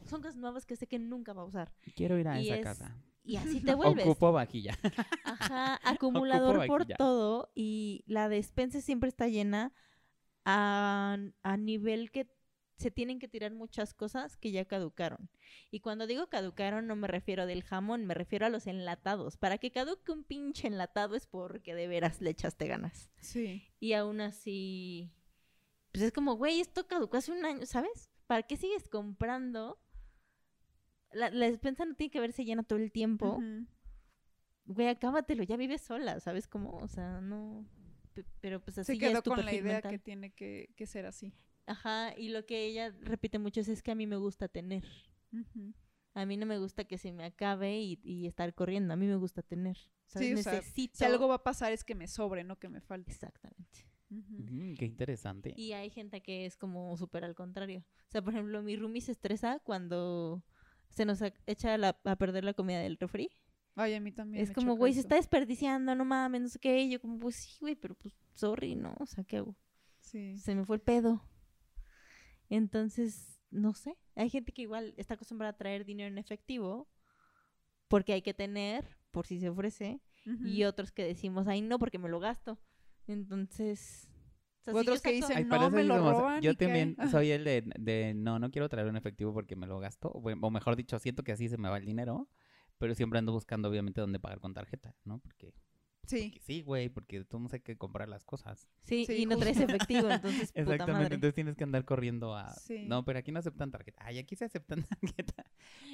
son 0.05 0.21
cosas 0.21 0.37
nuevas 0.37 0.65
que 0.65 0.77
sé 0.77 0.87
que 0.87 0.97
nunca 0.97 1.33
va 1.33 1.41
a 1.41 1.45
usar. 1.45 1.73
Quiero 1.93 2.17
ir 2.17 2.29
a 2.29 2.39
y 2.39 2.47
esa 2.47 2.55
es 2.55 2.63
casa. 2.63 2.97
Y 3.23 3.37
así 3.37 3.61
te 3.63 3.75
vuelves. 3.75 4.05
Ocupo 4.05 4.31
vajilla. 4.31 4.77
Ajá, 5.23 5.79
acumulador 5.83 6.65
por 6.67 6.85
todo 6.85 7.51
y 7.55 8.03
la 8.07 8.29
despensa 8.29 8.81
siempre 8.81 9.09
está 9.09 9.27
llena 9.27 9.73
a, 10.45 11.17
a 11.43 11.57
nivel 11.57 12.11
que 12.11 12.29
se 12.81 12.91
tienen 12.91 13.19
que 13.19 13.27
tirar 13.27 13.53
muchas 13.53 13.93
cosas 13.93 14.35
que 14.37 14.51
ya 14.51 14.65
caducaron. 14.65 15.29
Y 15.69 15.81
cuando 15.81 16.07
digo 16.07 16.27
caducaron 16.27 16.87
no 16.87 16.95
me 16.95 17.07
refiero 17.07 17.45
del 17.45 17.63
jamón, 17.63 18.05
me 18.05 18.15
refiero 18.15 18.45
a 18.45 18.49
los 18.49 18.67
enlatados. 18.67 19.37
Para 19.37 19.59
que 19.59 19.71
caduque 19.71 20.11
un 20.11 20.23
pinche 20.23 20.67
enlatado 20.67 21.15
es 21.15 21.27
porque 21.27 21.75
de 21.75 21.87
veras 21.87 22.21
le 22.21 22.31
echaste 22.31 22.67
ganas. 22.67 23.11
Sí. 23.19 23.69
Y 23.79 23.93
aún 23.93 24.19
así, 24.19 25.13
pues 25.91 26.03
es 26.03 26.11
como, 26.11 26.35
güey, 26.35 26.59
esto 26.59 26.87
caducó 26.87 27.17
hace 27.17 27.31
un 27.31 27.45
año, 27.45 27.65
¿sabes? 27.65 28.09
¿Para 28.25 28.43
qué 28.43 28.57
sigues 28.57 28.89
comprando? 28.89 29.79
La, 31.13 31.29
la 31.29 31.45
despensa 31.49 31.85
no 31.85 31.95
tiene 31.95 32.11
que 32.11 32.19
verse 32.19 32.45
llena 32.45 32.63
todo 32.63 32.79
el 32.79 32.91
tiempo 32.91 33.35
Ujú. 33.37 33.65
güey, 34.65 34.87
acábatelo, 34.87 35.43
ya 35.43 35.57
vives 35.57 35.81
sola, 35.81 36.19
¿sabes 36.19 36.47
cómo? 36.47 36.77
O 36.77 36.87
sea, 36.87 37.19
no... 37.21 37.65
pe- 38.13 38.25
Pero 38.39 38.61
pues 38.61 38.77
así 38.77 38.93
Se 38.93 38.97
ya 38.99 39.07
quedó 39.09 39.17
es 39.19 39.23
tu 39.23 39.31
con 39.31 39.43
la 39.45 39.53
idea 39.53 39.73
mental. 39.73 39.91
que 39.91 39.99
tiene 39.99 40.31
que, 40.31 40.69
que 40.75 40.85
ser 40.85 41.05
así. 41.05 41.33
Ajá, 41.65 42.13
y 42.17 42.29
lo 42.29 42.45
que 42.45 42.65
ella 42.65 42.93
repite 43.01 43.39
mucho 43.39 43.61
es, 43.61 43.67
es 43.69 43.81
que 43.83 43.91
a 43.91 43.95
mí 43.95 44.07
me 44.07 44.17
gusta 44.17 44.47
tener. 44.47 44.83
Ujú. 45.31 45.73
A 46.13 46.25
mí 46.25 46.35
no 46.37 46.45
me 46.45 46.57
gusta 46.57 46.83
que 46.85 46.97
se 46.97 47.11
me 47.13 47.23
acabe 47.23 47.79
y, 47.79 47.99
y 48.03 48.27
estar 48.27 48.53
corriendo. 48.53 48.93
A 48.93 48.97
mí 48.97 49.05
me 49.07 49.15
gusta 49.15 49.41
tener. 49.41 49.77
¿sabes? 50.07 50.27
Sí, 50.27 50.33
o 50.33 50.37
sea, 50.43 50.53
Necesito... 50.55 50.97
Si 50.97 51.05
algo 51.05 51.27
va 51.29 51.35
a 51.35 51.43
pasar 51.43 51.71
es 51.71 51.83
que 51.85 51.95
me 51.95 52.07
sobre, 52.07 52.43
no 52.43 52.57
que 52.59 52.67
me 52.67 52.81
falte. 52.81 53.11
Exactamente. 53.11 53.87
Ujú. 54.09 54.33
Mm, 54.39 54.75
qué 54.75 54.85
interesante. 54.85 55.53
Y 55.55 55.71
hay 55.71 55.89
gente 55.89 56.21
que 56.21 56.45
es 56.45 56.57
como 56.57 56.97
súper 56.97 57.23
al 57.23 57.33
contrario. 57.35 57.85
O 58.09 58.11
sea, 58.11 58.21
por 58.21 58.33
ejemplo, 58.33 58.61
mi 58.61 58.75
roomie 58.75 59.01
se 59.01 59.13
estresa 59.13 59.59
cuando 59.59 60.43
se 60.91 61.05
nos 61.05 61.19
echa 61.45 61.77
la- 61.77 61.99
a 62.03 62.15
perder 62.15 62.43
la 62.43 62.53
comida 62.53 62.79
del 62.79 62.97
refri. 62.97 63.29
Ay, 63.75 63.93
a 63.93 63.99
mí 63.99 64.11
también. 64.11 64.43
es 64.43 64.49
me 64.49 64.55
como, 64.55 64.75
güey, 64.75 64.93
se 64.93 64.99
está 64.99 65.15
desperdiciando, 65.15 65.95
no 65.95 66.03
mames, 66.05 66.41
no 66.41 66.49
sé 66.49 66.59
qué. 66.59 66.81
Y 66.81 66.91
yo 66.91 66.99
como, 67.01 67.17
pues 67.19 67.35
sí, 67.37 67.57
güey, 67.61 67.75
pero 67.75 67.95
pues, 67.95 68.13
sorry, 68.35 68.75
¿no? 68.75 68.95
O 68.99 69.05
sea, 69.05 69.23
¿qué 69.23 69.37
hago? 69.37 69.55
Sí. 69.99 70.37
se 70.37 70.55
me 70.55 70.65
fue 70.65 70.75
el 70.77 70.81
pedo. 70.81 71.23
Entonces, 72.49 73.39
no 73.49 73.73
sé. 73.73 73.97
Hay 74.15 74.29
gente 74.29 74.51
que 74.51 74.63
igual 74.63 74.93
está 74.97 75.13
acostumbrada 75.13 75.51
a 75.51 75.57
traer 75.57 75.85
dinero 75.85 76.09
en 76.09 76.17
efectivo 76.17 76.89
porque 77.87 78.13
hay 78.13 78.21
que 78.21 78.33
tener, 78.33 78.97
por 79.11 79.27
si 79.27 79.39
se 79.39 79.49
ofrece, 79.49 80.01
y 80.45 80.63
otros 80.65 80.91
que 80.91 81.03
decimos, 81.03 81.47
ay, 81.47 81.61
no, 81.61 81.79
porque 81.79 81.97
me 81.97 82.07
lo 82.09 82.19
gasto. 82.19 82.59
Entonces, 83.07 84.07
o 84.61 84.71
sea, 84.71 84.73
otros 84.81 85.01
que 85.01 85.11
dicen, 85.11 85.37
Ay, 85.37 85.43
no, 85.45 85.69
me 85.71 85.83
lo 85.83 85.97
como- 85.97 86.11
roban 86.11 86.41
Yo 86.41 86.51
y 86.51 86.55
qué". 86.55 86.65
también 86.65 86.95
Ah. 86.97 87.07
soy 87.23 87.31
el 87.31 87.43
de, 87.43 87.63
de, 87.79 88.13
no, 88.15 88.39
no 88.39 88.51
quiero 88.51 88.69
traer 88.69 88.87
un 88.87 88.95
efectivo 88.97 89.33
porque 89.33 89.55
me 89.55 89.67
lo 89.67 89.79
gasto. 89.79 90.09
O, 90.09 90.51
mejor 90.51 90.75
dicho, 90.75 90.97
siento 90.99 91.23
que 91.23 91.31
así 91.31 91.49
se 91.49 91.57
me 91.57 91.69
va 91.69 91.77
el 91.77 91.85
dinero. 91.85 92.27
Pero 92.77 92.95
siempre 92.95 93.19
ando 93.19 93.31
buscando, 93.31 93.69
obviamente, 93.69 94.01
dónde 94.01 94.19
pagar 94.19 94.39
con 94.39 94.55
tarjeta, 94.55 94.95
¿no? 95.05 95.19
Porque, 95.19 95.53
Sí. 96.07 96.29
porque 96.31 96.39
sí, 96.39 96.61
güey, 96.63 96.89
porque 96.89 97.23
tú 97.25 97.39
no 97.39 97.47
sé 97.47 97.61
qué 97.61 97.77
comprar 97.77 98.09
las 98.09 98.23
cosas. 98.25 98.67
Sí, 98.81 99.05
Sí, 99.05 99.17
y 99.21 99.25
no 99.27 99.37
traes 99.37 99.57
justo. 99.57 99.71
efectivo, 99.71 100.07
entonces, 100.49 100.51
puta 100.51 100.61
Exactamente, 100.61 100.91
madre. 101.03 101.15
entonces 101.15 101.35
tienes 101.35 101.55
que 101.55 101.63
andar 101.63 101.85
corriendo 101.85 102.35
a... 102.35 102.51
Sí. 102.55 102.85
No, 102.87 103.05
pero 103.05 103.19
aquí 103.19 103.31
no 103.31 103.37
aceptan 103.37 103.69
tarjeta. 103.69 104.01
Ay, 104.03 104.17
aquí 104.17 104.35
se 104.35 104.45
aceptan 104.45 104.83
tarjeta. 104.99 105.45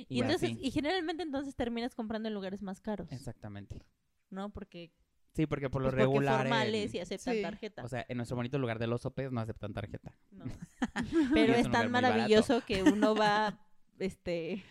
Y, 0.08 0.22
entonces, 0.22 0.52
así. 0.52 0.60
y 0.66 0.72
generalmente 0.72 1.24
entonces 1.24 1.56
terminas 1.58 1.94
comprando 1.94 2.30
en 2.30 2.34
lugares 2.36 2.62
más 2.62 2.80
caros, 2.80 3.12
Exactamente. 3.12 3.82
¿no? 4.30 4.50
Porque, 4.54 4.94
Sí, 5.38 5.46
porque 5.46 5.70
por 5.70 5.84
lo 5.84 5.90
pues, 5.92 6.04
porque 6.04 6.18
regular... 6.18 6.40
formales 6.40 6.90
en- 6.90 6.96
y 6.98 7.00
aceptan 7.00 7.36
Sí. 7.36 7.42
tarjeta. 7.44 7.84
O 7.86 7.88
sea, 7.88 8.04
en 8.10 8.18
nuestro 8.18 8.36
bonito 8.36 8.58
lugar 8.58 8.80
de 8.80 8.88
los 8.88 9.02
sopes 9.02 9.32
no 9.32 9.40
aceptan 9.40 9.72
tarjeta. 9.72 10.12
No. 10.32 10.46
Pero 11.36 11.54
es 11.54 11.70
tan 11.70 11.92
maravilloso 11.92 12.62
que 12.66 12.82
uno 12.82 13.14
va, 13.14 13.60
este, 14.00 14.64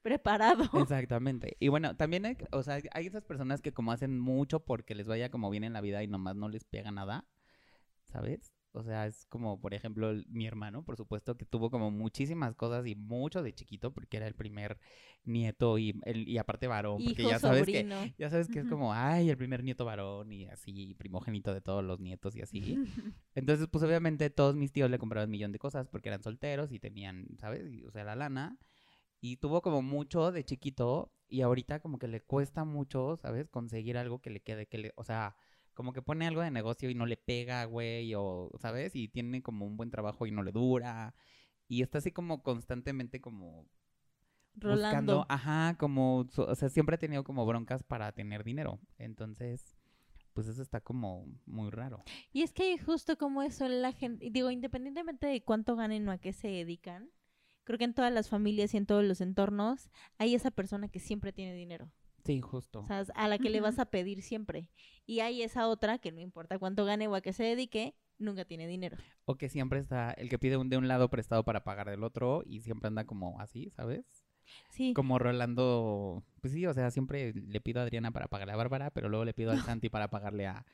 preparado. 0.00 0.70
Exactamente. 0.80 1.58
Y 1.60 1.68
bueno, 1.68 1.94
también 1.94 2.24
hay, 2.24 2.38
o 2.52 2.62
sea, 2.62 2.80
hay 2.92 3.06
esas 3.06 3.22
personas 3.22 3.60
que 3.60 3.74
como 3.74 3.92
hacen 3.92 4.18
mucho 4.18 4.60
porque 4.60 4.94
les 4.94 5.06
vaya 5.06 5.28
como 5.30 5.50
bien 5.50 5.62
en 5.62 5.74
la 5.74 5.82
vida 5.82 6.02
y 6.02 6.06
nomás 6.08 6.36
no 6.36 6.48
les 6.48 6.64
pega 6.64 6.90
nada, 6.90 7.26
¿sabes? 8.06 8.53
O 8.76 8.82
sea, 8.82 9.06
es 9.06 9.24
como, 9.26 9.60
por 9.60 9.72
ejemplo, 9.72 10.10
el- 10.10 10.26
mi 10.28 10.46
hermano, 10.46 10.84
por 10.84 10.96
supuesto, 10.96 11.36
que 11.36 11.44
tuvo 11.44 11.70
como 11.70 11.90
muchísimas 11.92 12.56
cosas 12.56 12.86
y 12.86 12.94
mucho 12.96 13.42
de 13.42 13.54
chiquito 13.54 13.92
porque 13.94 14.16
era 14.16 14.26
el 14.26 14.34
primer 14.34 14.78
nieto 15.24 15.78
y, 15.78 15.98
el, 16.04 16.28
y 16.28 16.38
aparte 16.38 16.66
varón, 16.66 17.02
porque 17.04 17.22
Hijo, 17.22 17.30
ya 17.30 17.38
sabes 17.38 17.66
que 17.66 17.84
ya 18.18 18.30
sabes 18.30 18.48
que 18.48 18.60
es 18.60 18.66
como, 18.66 18.92
ay, 18.92 19.30
el 19.30 19.36
primer 19.36 19.62
nieto 19.62 19.84
varón 19.84 20.32
y 20.32 20.46
así, 20.46 20.94
primogénito 20.94 21.54
de 21.54 21.60
todos 21.60 21.84
los 21.84 22.00
nietos 22.00 22.34
y 22.36 22.42
así. 22.42 22.78
Entonces, 23.36 23.68
pues 23.70 23.82
obviamente 23.84 24.28
todos 24.30 24.54
mis 24.56 24.72
tíos 24.72 24.90
le 24.90 24.98
compraban 24.98 25.28
un 25.28 25.32
millón 25.32 25.52
de 25.52 25.58
cosas 25.58 25.88
porque 25.88 26.08
eran 26.08 26.22
solteros 26.22 26.72
y 26.72 26.78
tenían, 26.78 27.26
¿sabes? 27.38 27.70
Y, 27.72 27.84
o 27.84 27.90
sea, 27.90 28.04
la 28.04 28.14
lana. 28.16 28.58
Y 29.20 29.38
tuvo 29.38 29.62
como 29.62 29.82
mucho 29.82 30.32
de 30.32 30.44
chiquito 30.44 31.12
y 31.28 31.40
ahorita 31.40 31.80
como 31.80 31.98
que 31.98 32.08
le 32.08 32.20
cuesta 32.20 32.64
mucho, 32.64 33.16
¿sabes? 33.16 33.48
Conseguir 33.48 33.96
algo 33.98 34.20
que 34.20 34.30
le 34.30 34.40
quede, 34.40 34.66
que 34.66 34.78
le, 34.78 34.92
o 34.96 35.04
sea, 35.04 35.34
como 35.74 35.92
que 35.92 36.02
pone 36.02 36.26
algo 36.26 36.40
de 36.40 36.50
negocio 36.50 36.88
y 36.90 36.94
no 36.94 37.06
le 37.06 37.16
pega, 37.16 37.64
güey, 37.64 38.14
o, 38.14 38.50
¿sabes? 38.60 38.94
Y 38.96 39.08
tiene 39.08 39.42
como 39.42 39.66
un 39.66 39.76
buen 39.76 39.90
trabajo 39.90 40.26
y 40.26 40.30
no 40.30 40.42
le 40.42 40.52
dura. 40.52 41.14
Y 41.68 41.82
está 41.82 41.98
así 41.98 42.12
como 42.12 42.42
constantemente 42.42 43.20
como 43.20 43.66
Rolando. 44.54 44.86
buscando, 44.86 45.26
ajá, 45.28 45.76
como, 45.78 46.26
o 46.36 46.54
sea, 46.54 46.68
siempre 46.68 46.94
ha 46.94 46.98
tenido 46.98 47.24
como 47.24 47.44
broncas 47.44 47.82
para 47.82 48.12
tener 48.12 48.44
dinero. 48.44 48.80
Entonces, 48.98 49.76
pues 50.34 50.48
eso 50.48 50.62
está 50.62 50.80
como 50.80 51.26
muy 51.46 51.70
raro. 51.70 52.02
Y 52.32 52.42
es 52.42 52.52
que 52.52 52.76
justo 52.78 53.16
como 53.16 53.42
eso, 53.42 53.68
la 53.68 53.92
gente, 53.92 54.28
digo, 54.30 54.50
independientemente 54.50 55.26
de 55.26 55.42
cuánto 55.42 55.76
ganen 55.76 56.06
o 56.08 56.12
a 56.12 56.18
qué 56.18 56.32
se 56.32 56.48
dedican, 56.48 57.10
creo 57.64 57.78
que 57.78 57.84
en 57.84 57.94
todas 57.94 58.12
las 58.12 58.28
familias 58.28 58.74
y 58.74 58.76
en 58.76 58.86
todos 58.86 59.04
los 59.04 59.20
entornos 59.20 59.90
hay 60.18 60.34
esa 60.34 60.50
persona 60.50 60.88
que 60.88 61.00
siempre 61.00 61.32
tiene 61.32 61.54
dinero, 61.54 61.90
Sí, 62.24 62.40
justo. 62.40 62.80
o 62.80 62.86
sea, 62.86 63.04
a 63.14 63.28
la 63.28 63.38
que 63.38 63.50
le 63.50 63.60
vas 63.60 63.78
a 63.78 63.86
pedir 63.86 64.22
siempre. 64.22 64.70
Y 65.06 65.20
hay 65.20 65.42
esa 65.42 65.68
otra 65.68 65.98
que 65.98 66.10
no 66.12 66.20
importa 66.20 66.58
cuánto 66.58 66.84
gane 66.84 67.06
o 67.06 67.14
a 67.14 67.20
qué 67.20 67.32
se 67.32 67.44
dedique, 67.44 67.94
nunca 68.18 68.44
tiene 68.44 68.66
dinero. 68.66 68.96
O 69.26 69.36
que 69.36 69.48
siempre 69.48 69.78
está 69.78 70.12
el 70.12 70.28
que 70.28 70.38
pide 70.38 70.56
un, 70.56 70.68
de 70.68 70.78
un 70.78 70.88
lado 70.88 71.10
prestado 71.10 71.44
para 71.44 71.64
pagar 71.64 71.90
del 71.90 72.02
otro 72.02 72.42
y 72.46 72.60
siempre 72.60 72.88
anda 72.88 73.04
como 73.04 73.40
así, 73.40 73.70
¿sabes? 73.70 74.04
Sí, 74.70 74.92
Como 74.92 75.18
Rolando, 75.18 76.22
pues 76.40 76.52
sí, 76.52 76.66
o 76.66 76.74
sea, 76.74 76.90
siempre 76.90 77.32
le 77.32 77.60
pido 77.60 77.80
a 77.80 77.84
Adriana 77.84 78.10
para 78.10 78.28
pagarle 78.28 78.52
a 78.52 78.56
Bárbara, 78.56 78.90
pero 78.90 79.08
luego 79.08 79.24
le 79.24 79.32
pido 79.32 79.52
al 79.52 79.62
Santi 79.62 79.88
para 79.88 80.08
pagarle 80.08 80.46
a, 80.46 80.66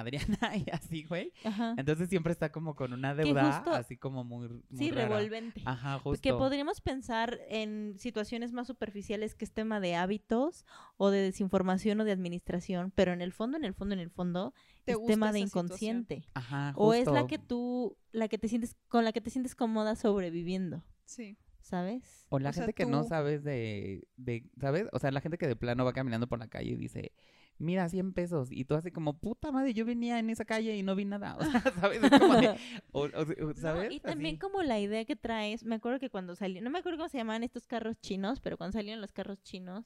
Adriana 0.00 0.38
y 0.56 0.70
así, 0.70 1.04
güey. 1.04 1.32
Ajá. 1.44 1.74
Entonces 1.76 2.08
siempre 2.08 2.32
está 2.32 2.50
como 2.52 2.74
con 2.74 2.92
una 2.92 3.14
deuda 3.14 3.52
justo- 3.56 3.72
así 3.72 3.96
como 3.96 4.24
muy, 4.24 4.48
muy 4.48 4.62
Sí, 4.78 4.90
rara. 4.90 5.08
revolvente. 5.08 5.62
Ajá, 5.64 5.98
justo. 5.98 6.20
Que 6.22 6.32
podríamos 6.32 6.80
pensar 6.80 7.38
en 7.48 7.94
situaciones 7.98 8.52
más 8.52 8.66
superficiales 8.66 9.34
que 9.34 9.44
es 9.44 9.52
tema 9.52 9.80
de 9.80 9.94
hábitos 9.96 10.64
o 10.96 11.10
de 11.10 11.20
desinformación 11.20 12.00
o 12.00 12.04
de 12.04 12.12
administración, 12.12 12.92
pero 12.94 13.12
en 13.12 13.22
el 13.22 13.32
fondo, 13.32 13.56
en 13.56 13.64
el 13.64 13.74
fondo, 13.74 13.94
en 13.94 14.00
el 14.00 14.10
fondo, 14.10 14.54
¿Te 14.84 14.92
es 14.92 15.06
tema 15.06 15.32
de 15.32 15.40
situación? 15.40 15.64
inconsciente. 15.66 16.28
Ajá, 16.34 16.72
O 16.76 16.92
es 16.94 17.06
la 17.06 17.22
justo. 17.22 17.26
que 17.26 17.38
tú, 17.38 17.96
la 18.12 18.28
que 18.28 18.38
te 18.38 18.48
sientes, 18.48 18.76
con 18.88 19.04
la 19.04 19.12
que 19.12 19.20
te 19.20 19.30
sientes 19.30 19.54
cómoda 19.54 19.96
sobreviviendo, 19.96 20.84
Sí. 21.04 21.36
¿sabes? 21.60 22.26
O 22.28 22.38
la 22.38 22.50
O 22.50 22.52
sea, 22.52 22.62
gente 22.64 22.74
que 22.74 22.86
no 22.86 23.02
sabes 23.04 23.42
de, 23.42 24.06
de, 24.16 24.44
¿sabes? 24.60 24.86
O 24.92 24.98
sea, 24.98 25.10
la 25.10 25.20
gente 25.20 25.38
que 25.38 25.48
de 25.48 25.56
plano 25.56 25.84
va 25.84 25.92
caminando 25.92 26.26
por 26.28 26.38
la 26.38 26.46
calle 26.48 26.70
y 26.72 26.76
dice, 26.76 27.12
mira, 27.58 27.88
100 27.88 28.12
pesos. 28.12 28.48
Y 28.50 28.64
tú 28.64 28.74
así 28.74 28.90
como, 28.90 29.18
puta 29.18 29.52
madre, 29.52 29.74
yo 29.74 29.84
venía 29.84 30.18
en 30.18 30.30
esa 30.30 30.44
calle 30.44 30.76
y 30.76 30.82
no 30.82 30.94
vi 30.94 31.04
nada. 31.04 31.36
O 31.40 31.44
sea, 31.44 31.60
¿sabes? 31.80 32.02
Es 32.02 32.10
como 32.18 32.34
de, 32.36 32.48
o- 32.92 33.00
o- 33.02 33.06
o- 33.06 33.46
No, 33.48 33.54
¿sabes? 33.54 33.92
y 33.92 34.00
también 34.00 34.34
Así. 34.34 34.40
como 34.40 34.62
la 34.62 34.78
idea 34.80 35.04
que 35.04 35.16
traes, 35.16 35.64
me 35.64 35.74
acuerdo 35.76 35.98
que 35.98 36.10
cuando 36.10 36.34
salió, 36.36 36.60
no 36.62 36.70
me 36.70 36.78
acuerdo 36.78 36.98
cómo 36.98 37.08
se 37.08 37.18
llamaban 37.18 37.42
estos 37.44 37.66
carros 37.66 37.96
chinos, 38.00 38.40
pero 38.40 38.56
cuando 38.56 38.72
salieron 38.72 39.00
los 39.00 39.12
carros 39.12 39.42
chinos, 39.42 39.84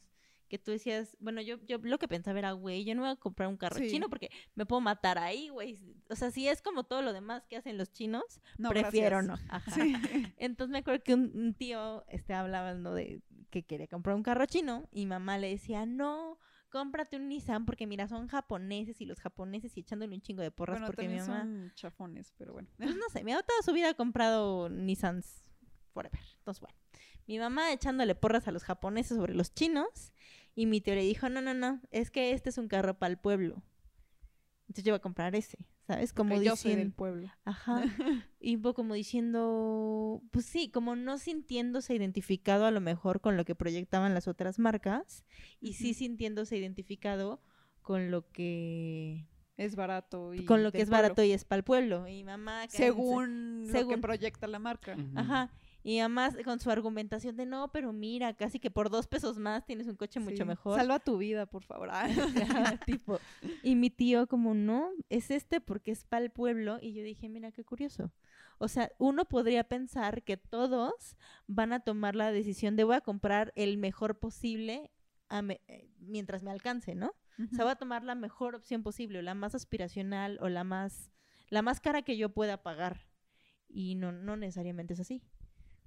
que 0.48 0.59
tú 0.59 0.72
decías, 0.72 1.16
bueno, 1.20 1.40
yo, 1.42 1.59
yo 1.64 1.78
lo 1.80 1.96
que 2.00 2.09
pensaba 2.09 2.37
era, 2.40 2.50
güey, 2.50 2.85
yo 2.85 2.96
no 2.96 3.02
voy 3.02 3.11
a 3.11 3.14
comprar 3.14 3.48
un 3.48 3.56
carro 3.56 3.76
Sí. 3.76 3.88
chino 3.88 4.09
porque 4.09 4.30
me 4.56 4.66
puedo 4.66 4.80
matar 4.80 5.16
ahí, 5.16 5.48
güey. 5.48 5.78
O 6.09 6.16
sea, 6.16 6.33
si 6.33 6.48
es 6.48 6.61
como 6.61 6.83
todo 6.83 7.02
lo 7.02 7.12
demás 7.12 7.46
que 7.46 7.56
hacen 7.56 7.78
los 7.78 7.92
chinos, 7.92 8.24
No, 8.59 8.70
prefiero 8.70 9.18
gracias. 9.18 9.46
no. 9.46 9.48
Ajá. 9.54 9.70
Sí. 9.70 9.94
Entonces 10.38 10.72
me 10.72 10.78
acuerdo 10.78 11.04
que 11.04 11.14
un, 11.14 11.30
un 11.37 11.54
tío 11.54 12.04
este, 12.09 12.35
hablaba 12.35 12.74
¿no? 12.74 12.94
de 12.94 13.22
que 13.50 13.62
quería 13.62 13.87
comprar 13.87 14.16
un 14.16 14.24
carro 14.24 14.44
chino 14.46 14.88
y 14.90 15.06
mamá 15.06 15.38
le 15.38 15.50
decía, 15.50 15.87
no, 15.87 16.37
cómprate 16.70 17.16
un 17.16 17.28
Nissan 17.28 17.66
porque 17.66 17.87
mira, 17.87 18.09
son 18.09 18.28
japoneses 18.28 19.00
y 19.00 19.04
los 19.04 19.20
japoneses 19.20 19.76
y 19.76 19.80
echándole 19.80 20.14
un 20.14 20.22
chingo 20.22 20.42
de 20.42 20.50
porras 20.50 20.78
Bueno, 20.78 20.87
porque 20.87 21.09
mi 21.09 21.18
mamá, 21.18 21.40
son 21.40 21.72
chafones, 21.74 22.33
pero 22.38 22.52
bueno. 22.52 22.68
pues 22.78 22.96
no 22.96 23.09
sé, 23.11 23.22
mi 23.24 23.33
mamá 23.33 23.42
toda 23.42 23.62
su 23.62 23.72
vida 23.72 23.90
ha 23.90 23.94
comprado 23.94 24.68
Nissans 24.68 25.44
forever. 25.92 26.20
Entonces, 26.38 26.61
bueno, 26.61 26.76
mi 27.26 27.38
mamá 27.38 27.72
echándole 27.72 28.14
porras 28.14 28.48
a 28.48 28.52
los 28.52 28.64
japoneses 28.64 29.16
sobre 29.16 29.35
los 29.35 29.52
chinos 29.52 30.12
y 30.54 30.66
mi 30.66 30.80
tío 30.80 30.94
le 30.94 31.02
dijo, 31.02 31.28
no, 31.28 31.40
no, 31.42 31.54
no, 31.54 31.80
es 31.90 32.11
que 32.11 32.33
este 32.33 32.50
es 32.50 32.59
un 32.59 32.68
carro 32.68 32.98
para 32.98 33.11
el 33.11 33.18
pueblo. 33.18 33.62
Entonces 34.70 34.85
yo 34.85 34.92
voy 34.92 34.98
a 34.98 35.02
comprar 35.02 35.35
ese, 35.35 35.59
¿sabes? 35.85 36.12
Como 36.12 36.30
Porque 36.30 36.44
yo 36.46 36.54
soy 36.54 36.70
del 36.70 36.76
diciendo, 36.78 36.96
pueblo. 36.96 37.33
Ajá. 37.44 37.83
Y 38.40 38.54
un 38.54 38.62
poco 38.62 38.76
como 38.76 38.94
diciendo, 38.94 40.22
pues 40.30 40.46
sí, 40.46 40.70
como 40.70 40.94
no 40.96 41.18
sintiéndose 41.18 41.94
identificado 41.94 42.64
a 42.66 42.70
lo 42.70 42.80
mejor 42.80 43.20
con 43.20 43.37
lo 43.37 43.44
que 43.44 43.54
proyectaban 43.54 44.14
las 44.14 44.28
otras 44.28 44.59
marcas 44.59 45.24
y 45.61 45.72
sí 45.74 45.92
sintiéndose 45.92 46.56
identificado 46.56 47.42
con 47.83 48.11
lo 48.12 48.30
que 48.30 49.26
Es 49.56 49.74
barato 49.76 50.33
y 50.35 50.44
con 50.44 50.62
lo 50.62 50.70
que 50.72 50.78
es 50.83 50.88
pueblo. 50.88 51.02
barato 51.02 51.22
y 51.24 51.33
es 51.33 51.44
para 51.44 51.59
el 51.59 51.64
pueblo. 51.64 52.06
Y 52.09 52.22
mamá 52.24 52.64
en- 52.64 52.70
según, 52.70 53.61
lo 53.66 53.72
que 53.72 53.78
según- 53.78 54.00
proyecta 54.00 54.46
la 54.46 54.59
marca. 54.61 54.96
Ajá. 55.16 55.50
Y 55.82 55.98
además 56.00 56.36
con 56.44 56.60
su 56.60 56.70
argumentación 56.70 57.36
de 57.36 57.46
no, 57.46 57.72
pero 57.72 57.92
mira, 57.92 58.34
casi 58.34 58.58
que 58.60 58.70
por 58.70 58.90
dos 58.90 59.06
pesos 59.06 59.38
más 59.38 59.64
tienes 59.64 59.86
un 59.86 59.96
coche 59.96 60.20
mucho 60.20 60.44
mejor. 60.44 60.78
Salva 60.78 60.98
tu 60.98 61.16
vida, 61.18 61.46
por 61.46 61.62
favor. 61.64 61.88
Ah. 61.92 62.78
Tipo. 62.84 63.18
Y 63.62 63.76
mi 63.76 63.88
tío 63.90 64.26
como, 64.26 64.54
no, 64.54 64.90
es 65.08 65.30
este 65.30 65.60
porque 65.60 65.90
es 65.92 66.04
para 66.04 66.24
el 66.24 66.30
pueblo. 66.30 66.78
Y 66.82 66.92
yo 66.92 67.02
dije, 67.02 67.28
mira, 67.28 67.50
qué 67.52 67.64
curioso. 67.64 68.12
O 68.58 68.68
sea, 68.68 68.92
uno 68.98 69.24
podría 69.24 69.64
pensar 69.64 70.22
que 70.22 70.36
todos 70.36 71.16
van 71.46 71.72
a 71.72 71.80
tomar 71.80 72.14
la 72.14 72.30
decisión 72.30 72.76
de 72.76 72.84
voy 72.84 72.96
a 72.96 73.00
comprar 73.00 73.52
el 73.56 73.78
mejor 73.78 74.18
posible 74.18 74.90
a 75.30 75.40
me- 75.40 75.62
eh, 75.66 75.88
mientras 75.98 76.42
me 76.42 76.50
alcance, 76.50 76.94
¿no? 76.94 77.14
O 77.50 77.54
sea, 77.54 77.64
voy 77.64 77.72
a 77.72 77.76
tomar 77.76 78.04
la 78.04 78.14
mejor 78.14 78.54
opción 78.54 78.82
posible, 78.82 79.20
o 79.20 79.22
la 79.22 79.32
más 79.32 79.54
aspiracional, 79.54 80.36
o 80.42 80.50
la 80.50 80.62
más, 80.62 81.10
la 81.48 81.62
más 81.62 81.80
cara 81.80 82.02
que 82.02 82.18
yo 82.18 82.28
pueda 82.34 82.62
pagar. 82.62 83.06
Y 83.66 83.94
no, 83.94 84.12
no 84.12 84.36
necesariamente 84.36 84.92
es 84.92 85.00
así. 85.00 85.22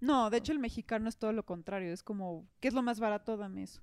No, 0.04 0.30
de 0.30 0.38
hecho 0.38 0.52
el 0.52 0.60
mexicano 0.60 1.08
es 1.08 1.18
todo 1.18 1.32
lo 1.32 1.46
contrario. 1.46 1.94
Es 1.94 2.04
como, 2.04 2.46
¿qué 2.60 2.68
es 2.68 2.74
lo 2.74 2.82
más 2.84 3.00
barato? 3.00 3.38
Dame 3.38 3.63
eso. 3.63 3.82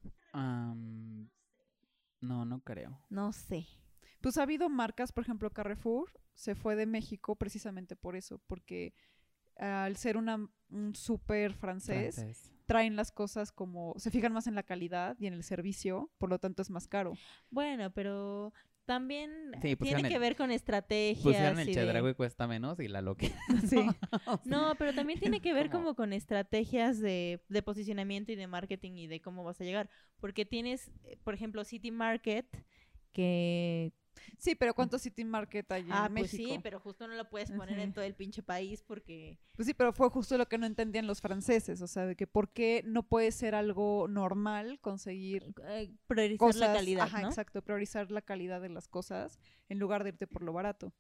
No, 2.21 2.45
no 2.45 2.61
creo. 2.61 3.01
No 3.09 3.33
sé. 3.33 3.67
Pues 4.21 4.37
ha 4.37 4.43
habido 4.43 4.69
marcas, 4.69 5.13
por 5.13 5.25
ejemplo, 5.25 5.51
Carrefour 5.51 6.13
se 6.35 6.55
fue 6.55 6.77
de 6.77 6.85
México 6.85 7.37
precisamente 7.37 7.97
por 7.97 8.17
eso, 8.17 8.39
porque 8.47 8.93
al 9.57 9.97
ser 9.97 10.19
una, 10.19 10.47
un 10.69 10.95
súper 10.95 11.55
francés, 11.55 12.17
Francés. 12.17 12.53
traen 12.67 12.97
las 12.97 13.13
cosas 13.13 13.51
como, 13.51 13.95
se 13.97 14.11
fijan 14.11 14.33
más 14.33 14.47
en 14.47 14.55
la 14.55 14.63
calidad 14.63 15.17
y 15.19 15.27
en 15.27 15.35
el 15.35 15.43
servicio, 15.43 16.11
por 16.19 16.29
lo 16.29 16.39
tanto 16.39 16.61
es 16.61 16.71
más 16.71 16.87
caro. 16.87 17.15
Bueno, 17.51 17.91
pero 17.93 18.53
también 18.91 19.31
Sí, 19.63 19.77
pusieron 19.77 20.03
tiene 20.03 20.09
que 20.13 20.19
ver 20.19 20.35
con 20.35 20.51
estrategias. 20.51 21.23
Pusieron 21.23 21.61
el 21.61 21.69
y 21.69 21.73
de- 21.73 21.81
chedraui 21.81 22.15
cuesta 22.15 22.49
menos 22.49 22.81
y 22.81 22.89
la 22.89 23.01
loque. 23.03 23.31
Sí. 23.71 23.77
No, 24.45 24.75
pero 24.79 24.93
también 24.93 25.21
tiene 25.21 25.41
que 25.41 25.53
ver 25.53 25.71
Como- 25.71 25.85
como 25.85 25.95
con 25.95 26.13
estrategias 26.13 26.99
de, 26.99 27.41
de 27.49 27.63
posicionamiento 27.63 28.33
y 28.33 28.35
de 28.37 28.49
marketing 28.49 28.93
y 28.97 29.07
de 29.07 29.21
cómo 29.21 29.45
vas 29.45 29.61
a 29.61 29.65
llegar. 29.65 29.89
Porque 30.19 30.45
tienes, 30.45 30.91
eh, 31.05 31.17
por 31.23 31.35
ejemplo, 31.35 31.63
City 31.63 31.93
Market, 31.93 32.47
que... 33.13 33.93
Sí, 34.39 34.55
pero 34.55 34.75
¿cuántos 34.75 35.03
City 35.03 35.25
Market 35.25 35.71
hay 35.73 35.85
ah, 35.91 36.07
en 36.07 36.15
pues 36.15 36.33
México? 36.33 36.53
sí, 36.55 36.61
pero 36.63 36.81
justo 36.81 37.07
no 37.09 37.15
lo 37.15 37.29
puedes 37.29 37.51
poner 37.51 37.79
en 37.79 37.93
todo 37.93 38.05
el 38.05 38.15
pinche 38.15 38.43
país 38.43 38.83
porque... 38.83 39.39
Pues 39.57 39.67
sí, 39.67 39.75
pero 39.75 39.93
fue 39.93 40.09
justo 40.11 40.39
lo 40.39 40.47
que 40.47 40.59
no 40.59 40.67
entendían 40.67 41.07
los 41.07 41.21
franceses, 41.21 41.83
o 41.83 41.87
sea, 41.87 42.07
de 42.07 42.17
que 42.17 42.27
por 42.27 42.53
qué 42.53 42.83
no 42.87 43.03
puede 43.03 43.33
ser 43.33 43.55
algo 43.55 44.07
normal 44.09 44.79
conseguir 44.81 45.55
eh, 45.65 45.93
priorizar 46.07 46.39
cosas, 46.39 46.61
la 46.61 46.73
calidad, 46.73 47.03
ajá, 47.05 47.23
¿no? 47.23 47.29
exacto, 47.29 47.63
priorizar 47.63 48.11
la 48.11 48.23
calidad 48.23 48.61
de 48.61 48.69
las 48.71 48.89
cosas 48.89 49.39
en 49.69 49.79
lugar 49.79 50.03
de 50.05 50.11
irte 50.11 50.27
por 50.27 50.43
lo 50.43 50.53
barato. 50.53 50.93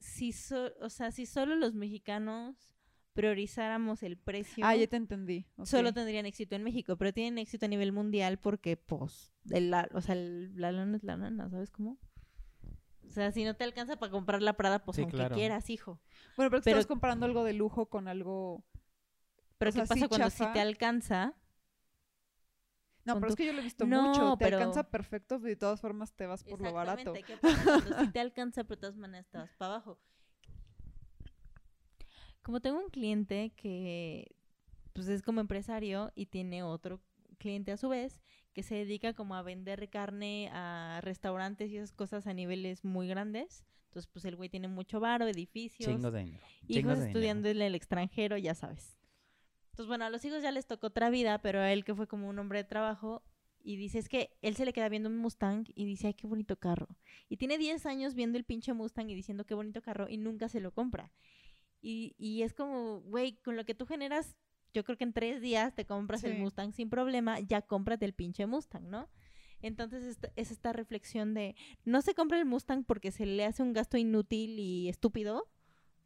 Si 0.00 0.32
so- 0.32 0.72
o 0.80 0.88
sea, 0.90 1.10
si 1.10 1.26
solo 1.26 1.56
los 1.56 1.74
mexicanos 1.74 2.72
priorizáramos 3.14 4.04
el 4.04 4.16
precio, 4.16 4.64
Ah, 4.64 4.76
ya 4.76 4.86
te 4.86 4.96
entendí. 4.96 5.44
solo 5.64 5.92
tendrían 5.92 6.24
éxito 6.24 6.54
en 6.54 6.62
México, 6.62 6.96
pero 6.96 7.12
tienen 7.12 7.38
éxito 7.38 7.66
a 7.66 7.68
nivel 7.68 7.90
mundial 7.90 8.38
porque, 8.38 8.76
pues, 8.76 9.32
el 9.50 9.70
la- 9.72 9.88
o 9.92 10.00
sea, 10.00 10.14
el- 10.14 10.52
la 10.54 10.70
lana 10.70 10.96
es 10.96 11.02
la 11.02 11.16
lana, 11.16 11.50
¿sabes 11.50 11.70
cómo? 11.72 11.98
O 13.08 13.10
sea, 13.10 13.32
si 13.32 13.44
no 13.44 13.56
te 13.56 13.64
alcanza 13.64 13.96
para 13.96 14.12
comprar 14.12 14.42
la 14.42 14.52
Prada, 14.52 14.84
pues 14.84 14.96
Sí, 14.96 15.02
aunque 15.02 15.16
claro. 15.16 15.34
quieras, 15.34 15.70
hijo. 15.70 16.00
Bueno, 16.36 16.50
pero, 16.50 16.62
pero- 16.62 16.76
estás 16.78 16.86
comparando 16.86 17.26
algo 17.26 17.42
de 17.44 17.54
lujo 17.54 17.86
con 17.86 18.06
algo... 18.08 18.64
Pero 19.58 19.70
O 19.70 19.72
¿qué 19.72 19.78
sea, 19.78 19.86
sí 19.86 19.88
pasa 19.88 20.08
cuando 20.08 20.30
sí 20.30 20.38
chafa. 20.38 20.52
te 20.52 20.60
alcanza? 20.60 21.34
No, 23.04 23.14
pero 23.14 23.28
es 23.28 23.36
que 23.36 23.46
yo 23.46 23.52
lo 23.54 23.60
he 23.60 23.64
visto 23.64 23.86
No, 23.86 24.08
mucho. 24.08 24.36
Te 24.36 24.44
pero- 24.44 24.58
alcanza 24.58 24.84
perfecto, 24.90 25.36
pero 25.38 25.48
de 25.48 25.56
todas 25.56 25.80
formas 25.80 26.12
te 26.12 26.26
vas 26.26 26.44
por 26.44 26.60
lo 26.60 26.72
barato. 26.72 27.12
¿qué 27.14 27.36
pasa 27.38 27.64
cuando 27.64 27.98
sí 28.00 28.12
te 28.12 28.20
alcanza, 28.20 28.64
pero 28.64 28.76
de 28.76 28.80
todas 28.82 28.96
maneras 28.96 29.26
te 29.28 29.38
vas 29.38 29.50
para 29.56 29.74
abajo? 29.76 29.98
Como 32.42 32.60
tengo 32.60 32.78
un 32.78 32.90
cliente 32.90 33.52
que 33.56 34.34
pues 34.92 35.08
es 35.08 35.22
como 35.22 35.40
empresario 35.40 36.12
y 36.14 36.26
tiene 36.26 36.62
otro 36.62 37.00
cliente 37.38 37.72
a 37.72 37.76
su 37.76 37.88
vez 37.88 38.20
que 38.58 38.64
se 38.64 38.74
dedica 38.74 39.14
como 39.14 39.36
a 39.36 39.42
vender 39.42 39.88
carne 39.88 40.50
a 40.52 40.98
restaurantes 41.00 41.70
y 41.70 41.76
esas 41.76 41.92
cosas 41.92 42.26
a 42.26 42.34
niveles 42.34 42.84
muy 42.84 43.06
grandes. 43.06 43.64
Entonces, 43.84 44.10
pues 44.12 44.24
el 44.24 44.34
güey 44.34 44.48
tiene 44.48 44.66
mucho 44.66 44.98
varo, 44.98 45.28
edificios, 45.28 45.88
Chingos 45.88 46.12
de 46.12 46.24
dinero. 46.24 46.44
hijos 46.66 46.82
de 46.88 46.94
dinero. 46.94 47.06
estudiando 47.06 47.48
en 47.50 47.62
el 47.62 47.76
extranjero, 47.76 48.36
ya 48.36 48.56
sabes. 48.56 48.98
Entonces, 49.70 49.86
bueno, 49.86 50.06
a 50.06 50.10
los 50.10 50.24
hijos 50.24 50.42
ya 50.42 50.50
les 50.50 50.66
tocó 50.66 50.88
otra 50.88 51.08
vida, 51.08 51.40
pero 51.40 51.60
a 51.60 51.72
él 51.72 51.84
que 51.84 51.94
fue 51.94 52.08
como 52.08 52.28
un 52.28 52.36
hombre 52.40 52.58
de 52.58 52.64
trabajo 52.64 53.22
y 53.62 53.76
dice, 53.76 54.00
es 54.00 54.08
que 54.08 54.36
él 54.42 54.56
se 54.56 54.64
le 54.64 54.72
queda 54.72 54.88
viendo 54.88 55.08
un 55.08 55.18
Mustang 55.18 55.64
y 55.76 55.84
dice, 55.84 56.08
ay, 56.08 56.14
qué 56.14 56.26
bonito 56.26 56.56
carro. 56.56 56.88
Y 57.28 57.36
tiene 57.36 57.58
10 57.58 57.86
años 57.86 58.16
viendo 58.16 58.38
el 58.38 58.44
pinche 58.44 58.72
Mustang 58.72 59.08
y 59.08 59.14
diciendo, 59.14 59.46
qué 59.46 59.54
bonito 59.54 59.82
carro 59.82 60.08
y 60.08 60.16
nunca 60.16 60.48
se 60.48 60.58
lo 60.58 60.72
compra. 60.72 61.12
Y, 61.80 62.16
y 62.18 62.42
es 62.42 62.54
como, 62.54 63.02
güey, 63.02 63.36
con 63.36 63.54
lo 63.54 63.64
que 63.64 63.76
tú 63.76 63.86
generas, 63.86 64.34
yo 64.74 64.84
creo 64.84 64.96
que 64.98 65.04
en 65.04 65.12
tres 65.12 65.40
días 65.40 65.74
te 65.74 65.84
compras 65.86 66.22
el. 66.24 66.38
Mustang 66.40 66.72
sin 66.72 66.90
problema, 66.90 67.40
ya 67.40 67.62
cómprate 67.62 68.04
el 68.04 68.12
pinche 68.14 68.46
Mustang, 68.46 68.88
¿no? 68.88 69.08
Entonces 69.60 70.04
esta- 70.04 70.30
es 70.36 70.50
esta 70.52 70.72
reflexión 70.72 71.34
de, 71.34 71.56
no 71.84 72.00
se 72.02 72.14
compra 72.14 72.38
el 72.38 72.44
Mustang 72.44 72.84
porque 72.84 73.10
se 73.10 73.26
le 73.26 73.44
hace 73.44 73.62
un 73.62 73.72
gasto 73.72 73.96
inútil 73.96 74.58
y 74.58 74.88
estúpido, 74.88 75.50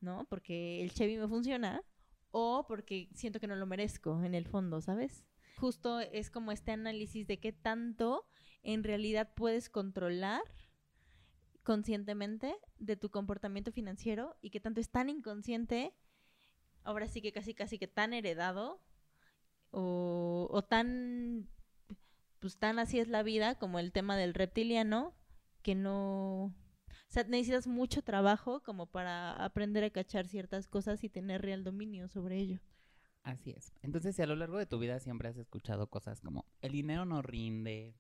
¿no? 0.01 0.25
Porque 0.31 0.83
el 0.83 0.93
Chevy 0.93 1.19
me 1.19 1.29
funciona, 1.29 1.83
o 2.31 2.65
porque 2.67 3.09
siento 3.15 3.41
que 3.41 3.47
no 3.47 3.57
lo 3.57 3.67
merezco 3.67 4.25
en 4.25 4.35
el 4.35 4.47
fondo, 4.47 4.81
¿sabes? 4.81 5.27
Justo 5.59 6.01
es 6.01 6.31
como 6.31 6.51
este 6.51 6.73
análisis 6.73 7.27
de 7.27 7.39
qué 7.41 7.53
tanto 7.53 8.27
en 8.63 8.85
realidad 8.85 9.35
puedes 9.35 9.69
controlar 9.69 10.41
conscientemente 11.63 12.55
de 12.79 12.97
tu 12.97 13.11
comportamiento 13.11 13.71
financiero 13.71 14.37
y 14.41 14.51
qué 14.51 14.61
tanto 14.61 14.81
es 14.81 14.91
tan 14.91 15.09
inconsciente, 15.09 15.95
ahora 16.85 17.07
sí 17.09 17.21
que 17.23 17.33
casi 17.33 17.55
casi 17.55 17.79
que 17.79 17.89
tan 17.89 18.13
heredado 18.13 18.81
o, 19.71 20.49
o 20.51 20.63
tan 20.63 21.49
pues 22.39 22.57
tan 22.59 22.79
así 22.79 22.99
es 22.99 23.09
la 23.09 23.23
vida 23.23 23.55
como 23.57 23.79
el 23.79 23.93
tema 23.93 24.17
del 24.17 24.35
reptiliano 24.35 25.15
que 25.63 25.75
no 25.75 26.45
o 26.47 26.55
sea, 27.09 27.25
necesitas 27.25 27.67
mucho 27.67 28.03
trabajo 28.03 28.63
como 28.63 28.87
para 28.87 29.33
aprender 29.45 29.85
a 29.85 29.91
cachar 29.91 30.27
ciertas 30.27 30.67
cosas 30.67 31.05
y 31.05 31.09
tener 31.11 31.43
real 31.43 31.63
dominio 31.63 32.09
sobre 32.09 32.39
ello. 32.39 32.61
Así 33.23 33.51
es. 33.51 33.73
Entonces, 33.83 34.17
si 34.17 34.23
a 34.23 34.27
lo 34.27 34.35
largo 34.35 34.59
de 34.59 34.67
tu 34.67 34.79
vida 34.79 34.99
siempre 34.99 35.29
has 35.29 35.37
escuchado 35.37 35.89
cosas 35.89 36.21
como 36.23 36.47
el 36.63 36.73
dinero 36.73 37.05
no 37.05 37.21
rinde, 37.23 37.95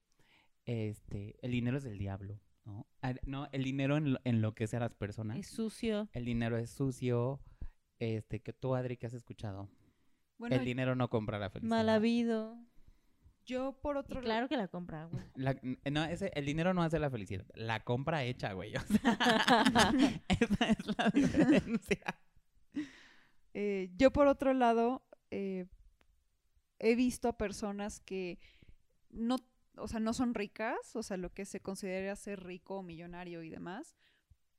este, 0.64 1.36
el 1.42 1.52
dinero 1.52 1.76
es 1.76 1.84
del 1.84 1.98
diablo, 1.98 2.40
¿no? 2.64 2.86
No, 3.26 3.48
el 3.52 3.62
dinero 3.64 3.98
enlo- 3.98 4.20
enloquece 4.24 4.78
a 4.78 4.80
las 4.80 4.94
personas. 4.94 5.36
Es 5.38 5.48
sucio. 5.48 6.08
El 6.12 6.24
dinero 6.24 6.56
es 6.56 6.70
sucio. 6.70 7.40
Este, 8.02 8.40
que 8.40 8.52
tú, 8.52 8.74
Adri, 8.74 8.96
que 8.96 9.06
has 9.06 9.14
escuchado. 9.14 9.68
Bueno, 10.36 10.56
el 10.56 10.64
dinero 10.64 10.96
no 10.96 11.08
compra 11.08 11.38
la 11.38 11.50
felicidad. 11.50 11.76
Mal 11.76 11.88
habido. 11.88 12.58
yo 13.46 13.78
por 13.80 13.94
Y 13.94 13.98
otro 14.00 14.14
lado... 14.16 14.24
claro 14.24 14.48
que 14.48 14.56
la 14.56 14.66
compra, 14.66 15.04
güey. 15.04 15.22
La- 15.36 15.56
no, 15.88 16.04
ese, 16.04 16.32
el 16.34 16.44
dinero 16.44 16.74
no 16.74 16.82
hace 16.82 16.98
la 16.98 17.10
felicidad. 17.10 17.46
La 17.54 17.84
compra 17.84 18.24
hecha, 18.24 18.54
güey. 18.54 18.74
O 18.74 18.80
sea, 18.80 18.82
esa 20.28 20.68
es 20.70 20.98
la 20.98 21.10
diferencia. 21.14 22.18
Eh, 23.54 23.90
yo 23.96 24.10
por 24.12 24.26
otro 24.26 24.52
lado 24.52 25.06
eh, 25.30 25.66
he 26.80 26.96
visto 26.96 27.28
a 27.28 27.36
personas 27.38 28.00
que 28.00 28.40
no, 29.10 29.36
o 29.76 29.86
sea, 29.86 30.00
no 30.00 30.12
son 30.12 30.34
ricas, 30.34 30.96
o 30.96 31.04
sea, 31.04 31.18
lo 31.18 31.32
que 31.32 31.44
se 31.44 31.60
considera 31.60 32.16
ser 32.16 32.42
rico 32.42 32.78
o 32.78 32.82
millonario 32.82 33.44
y 33.44 33.48
demás, 33.50 33.94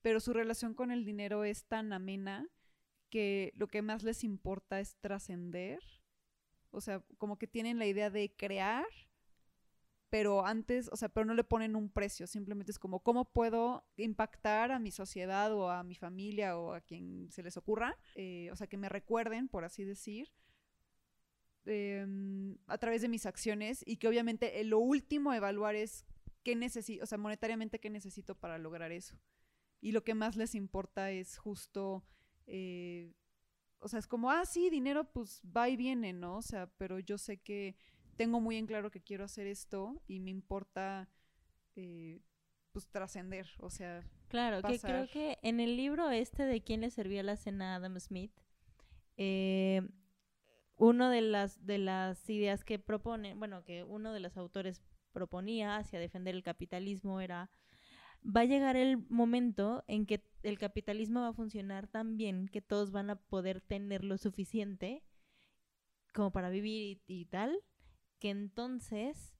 pero 0.02 0.22
su 0.22 0.32
relación 0.32 0.74
con 0.76 0.92
el 0.92 1.04
dinero 1.04 1.44
es 1.44 1.66
tan 1.66 1.92
amena 1.92 2.48
que 3.14 3.54
lo 3.56 3.68
que 3.68 3.84
más 3.84 4.02
les 4.02 4.24
importa 4.24 4.80
es 4.80 4.96
trascender, 4.96 5.78
o 6.72 6.82
sea, 6.82 7.04
como 7.20 7.38
que 7.38 7.46
tienen 7.46 7.78
la 7.78 7.86
idea 7.86 8.10
de 8.10 8.36
crear, 8.36 8.88
pero 10.10 10.48
antes, 10.48 10.90
o 10.92 10.96
sea, 10.96 11.10
pero 11.10 11.24
no 11.24 11.36
le 11.36 11.44
ponen 11.44 11.76
un 11.76 11.92
precio, 11.92 12.26
simplemente 12.26 12.72
es 12.72 12.80
como, 12.80 13.02
¿cómo 13.02 13.32
puedo 13.32 13.86
impactar 13.98 14.72
a 14.72 14.80
mi 14.80 14.90
sociedad 14.90 15.54
o 15.54 15.70
a 15.70 15.84
mi 15.84 15.94
familia 15.94 16.58
o 16.58 16.74
a 16.74 16.82
quien 16.82 17.30
se 17.30 17.44
les 17.44 17.56
ocurra? 17.56 17.96
Eh, 18.16 18.50
o 18.52 18.56
sea, 18.56 18.66
que 18.66 18.78
me 18.78 18.90
recuerden, 18.90 19.48
por 19.48 19.64
así 19.64 19.84
decir, 19.84 20.32
em, 21.66 22.58
a 22.66 22.80
través 22.80 23.04
de 23.04 23.10
mis 23.10 23.28
acciones 23.28 23.84
y 23.86 23.98
que 23.98 24.08
obviamente 24.08 24.60
eh, 24.60 24.64
lo 24.64 24.80
último 24.80 25.30
a 25.30 25.38
evaluar 25.38 25.76
es 25.76 26.04
qué 26.42 26.56
necesito, 26.56 27.04
o 27.04 27.06
sea, 27.06 27.20
monetariamente 27.20 27.80
qué 27.80 27.92
necesito 27.92 28.34
para 28.34 28.58
lograr 28.58 28.92
eso. 28.92 29.20
Y 29.82 29.92
lo 29.92 30.04
que 30.04 30.16
más 30.16 30.36
les 30.36 30.56
importa 30.56 31.12
es 31.12 31.38
justo, 31.38 32.04
eh, 32.48 33.14
o 33.80 33.88
sea, 33.88 34.00
es 34.00 34.08
como, 34.08 34.32
ah, 34.32 34.46
sí, 34.46 34.70
dinero 34.70 35.12
pues 35.12 35.42
va 35.46 35.70
y 35.70 35.76
viene, 35.76 36.14
¿no? 36.14 36.38
O 36.38 36.42
sea, 36.42 36.68
pero 36.78 37.00
yo 37.00 37.18
sé 37.18 37.38
que 37.38 37.76
tengo 38.16 38.40
muy 38.40 38.58
en 38.58 38.68
claro 38.68 38.92
que 38.92 39.02
quiero 39.02 39.26
hacer 39.26 39.48
esto 39.48 40.02
y 40.08 40.20
me 40.20 40.32
importa, 40.32 41.10
eh, 41.76 42.22
pues, 42.72 42.88
trascender, 42.90 43.50
o 43.60 43.70
sea, 43.70 44.04
Claro, 44.30 44.68
que 44.68 44.80
creo 44.80 45.08
que 45.10 45.38
en 45.44 45.60
el 45.60 45.78
libro 45.78 46.10
este 46.10 46.44
de 46.44 46.64
quién 46.64 46.82
le 46.82 46.90
servía 46.90 47.22
la 47.22 47.36
cena 47.36 47.74
a 47.74 47.76
Adam 47.76 48.00
Smith, 48.00 48.32
eh, 49.16 49.88
uno 50.76 51.10
de 51.10 51.22
las 51.22 51.64
de 51.66 51.78
las 51.78 52.28
ideas 52.30 52.64
que 52.64 52.80
propone, 52.80 53.36
bueno, 53.36 53.64
que 53.64 53.84
uno 53.84 54.12
de 54.12 54.20
los 54.20 54.36
autores 54.38 54.82
proponía 55.12 55.78
hacia 55.78 56.00
defender 56.00 56.34
el 56.34 56.42
capitalismo 56.42 57.22
era 57.22 57.52
va 58.24 58.42
a 58.42 58.46
llegar 58.46 58.76
el 58.76 58.98
momento 59.10 59.84
en 59.88 60.06
que 60.06 60.24
el 60.44 60.58
capitalismo 60.58 61.22
va 61.22 61.30
a 61.30 61.34
funcionar 61.34 61.88
tan 61.88 62.18
bien 62.18 62.48
que 62.48 62.62
todos 62.62 62.92
van 62.92 63.10
a 63.10 63.16
poder 63.16 63.62
tener 63.62 64.04
lo 64.04 64.18
suficiente 64.18 65.04
como 66.14 66.32
para 66.32 66.50
vivir 66.50 67.02
y, 67.08 67.22
y 67.22 67.26
tal, 67.26 67.60
que 68.20 68.30
entonces 68.30 69.34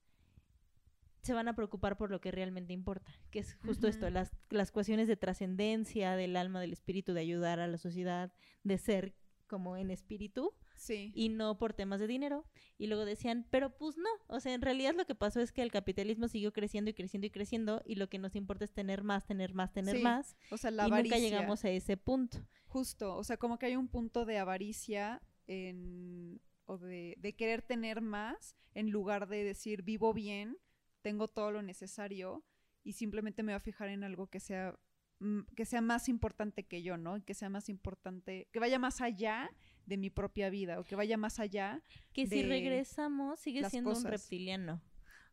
se 1.22 1.32
van 1.32 1.48
a 1.48 1.56
preocupar 1.56 1.96
por 1.96 2.10
lo 2.10 2.20
que 2.20 2.30
realmente 2.30 2.74
importa, 2.74 3.10
que 3.30 3.38
es 3.38 3.54
justo 3.64 3.88
esto, 3.88 4.10
las, 4.10 4.30
las 4.50 4.70
cuestiones 4.70 5.08
de 5.08 5.16
trascendencia, 5.16 6.16
del 6.16 6.36
alma, 6.36 6.60
del 6.60 6.72
espíritu, 6.72 7.14
de 7.14 7.20
ayudar 7.20 7.60
a 7.60 7.66
la 7.66 7.78
sociedad, 7.78 8.34
de 8.62 8.76
ser 8.76 9.14
como 9.46 9.78
en 9.78 9.90
espíritu 9.90 10.52
sí. 10.74 11.12
y 11.14 11.28
no 11.28 11.58
por 11.58 11.72
temas 11.72 12.00
de 12.00 12.06
dinero. 12.06 12.44
Y 12.78 12.86
luego 12.88 13.04
decían, 13.04 13.46
pero 13.50 13.76
pues 13.76 13.96
no, 13.96 14.08
o 14.26 14.40
sea, 14.40 14.54
en 14.54 14.62
realidad 14.62 14.94
lo 14.94 15.06
que 15.06 15.14
pasó 15.14 15.40
es 15.40 15.52
que 15.52 15.62
el 15.62 15.70
capitalismo 15.70 16.28
siguió 16.28 16.52
creciendo 16.52 16.90
y 16.90 16.94
creciendo 16.94 17.26
y 17.26 17.30
creciendo 17.30 17.82
y 17.84 17.94
lo 17.94 18.08
que 18.08 18.18
nos 18.18 18.34
importa 18.36 18.64
es 18.64 18.72
tener 18.72 19.02
más, 19.04 19.26
tener 19.26 19.54
más, 19.54 19.72
tener 19.72 19.96
Sí, 19.96 20.02
más 20.02 20.36
o 20.50 20.56
sea, 20.56 20.70
la 20.70 20.84
y 20.84 20.86
avaricia. 20.86 21.16
nunca 21.18 21.28
llegamos 21.28 21.64
a 21.64 21.70
ese 21.70 21.96
punto. 21.96 22.38
Justo, 22.66 23.16
o 23.16 23.22
sea, 23.24 23.36
como 23.36 23.58
que 23.58 23.66
hay 23.66 23.76
un 23.76 23.88
punto 23.88 24.24
de 24.24 24.38
avaricia 24.38 25.22
en, 25.46 26.40
o 26.64 26.78
de, 26.78 27.14
de 27.18 27.34
querer 27.36 27.62
tener 27.62 28.00
más 28.00 28.56
en 28.74 28.90
lugar 28.90 29.28
de 29.28 29.44
decir 29.44 29.82
vivo 29.82 30.12
bien, 30.12 30.58
tengo 31.02 31.28
todo 31.28 31.52
lo 31.52 31.62
necesario 31.62 32.44
y 32.82 32.94
simplemente 32.94 33.42
me 33.42 33.52
voy 33.52 33.56
a 33.56 33.60
fijar 33.60 33.88
en 33.88 34.02
algo 34.04 34.26
que 34.26 34.40
sea 34.40 34.76
mm, 35.20 35.40
que 35.54 35.64
sea 35.64 35.80
más 35.80 36.08
importante 36.08 36.64
que 36.66 36.82
yo, 36.82 36.96
¿no? 36.96 37.24
Que 37.24 37.34
sea 37.34 37.48
más 37.48 37.68
importante, 37.68 38.48
que 38.52 38.58
vaya 38.58 38.78
más 38.78 39.00
allá 39.00 39.50
de 39.86 39.96
mi 39.96 40.10
propia 40.10 40.50
vida 40.50 40.80
o 40.80 40.84
que 40.84 40.96
vaya 40.96 41.16
más 41.16 41.38
allá. 41.40 41.82
Que 42.12 42.26
si 42.26 42.42
regresamos 42.42 43.40
sigue 43.40 43.68
siendo 43.68 43.90
un 43.90 44.04
reptiliano. 44.04 44.82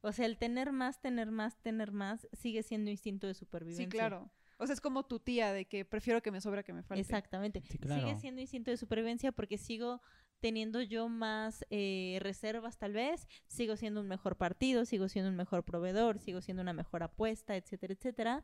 O 0.01 0.11
sea, 0.11 0.25
el 0.25 0.37
tener 0.37 0.71
más, 0.71 0.99
tener 0.99 1.31
más, 1.31 1.61
tener 1.61 1.91
más 1.91 2.27
sigue 2.33 2.63
siendo 2.63 2.89
instinto 2.89 3.27
de 3.27 3.33
supervivencia. 3.33 3.85
Sí, 3.85 3.89
claro. 3.89 4.31
O 4.57 4.65
sea, 4.67 4.73
es 4.73 4.81
como 4.81 5.03
tu 5.03 5.19
tía 5.19 5.53
de 5.53 5.65
que 5.65 5.85
prefiero 5.85 6.21
que 6.21 6.31
me 6.31 6.39
sobra 6.39 6.63
que 6.63 6.73
me 6.73 6.83
falte. 6.83 7.01
Exactamente. 7.01 7.63
Sí, 7.67 7.77
claro. 7.77 8.01
Sigue 8.01 8.19
siendo 8.19 8.41
instinto 8.41 8.69
de 8.71 8.77
supervivencia 8.77 9.31
porque 9.31 9.57
sigo 9.57 10.01
teniendo 10.41 10.81
yo 10.81 11.07
más 11.07 11.63
eh, 11.69 12.17
reservas 12.21 12.77
tal 12.77 12.93
vez, 12.93 13.27
sigo 13.47 13.77
siendo 13.77 14.01
un 14.01 14.07
mejor 14.07 14.35
partido, 14.35 14.85
sigo 14.85 15.07
siendo 15.07 15.29
un 15.29 15.37
mejor 15.37 15.63
proveedor, 15.63 16.19
sigo 16.19 16.41
siendo 16.41 16.61
una 16.61 16.73
mejor 16.73 17.03
apuesta, 17.03 17.55
etcétera, 17.55 17.93
etcétera. 17.93 18.43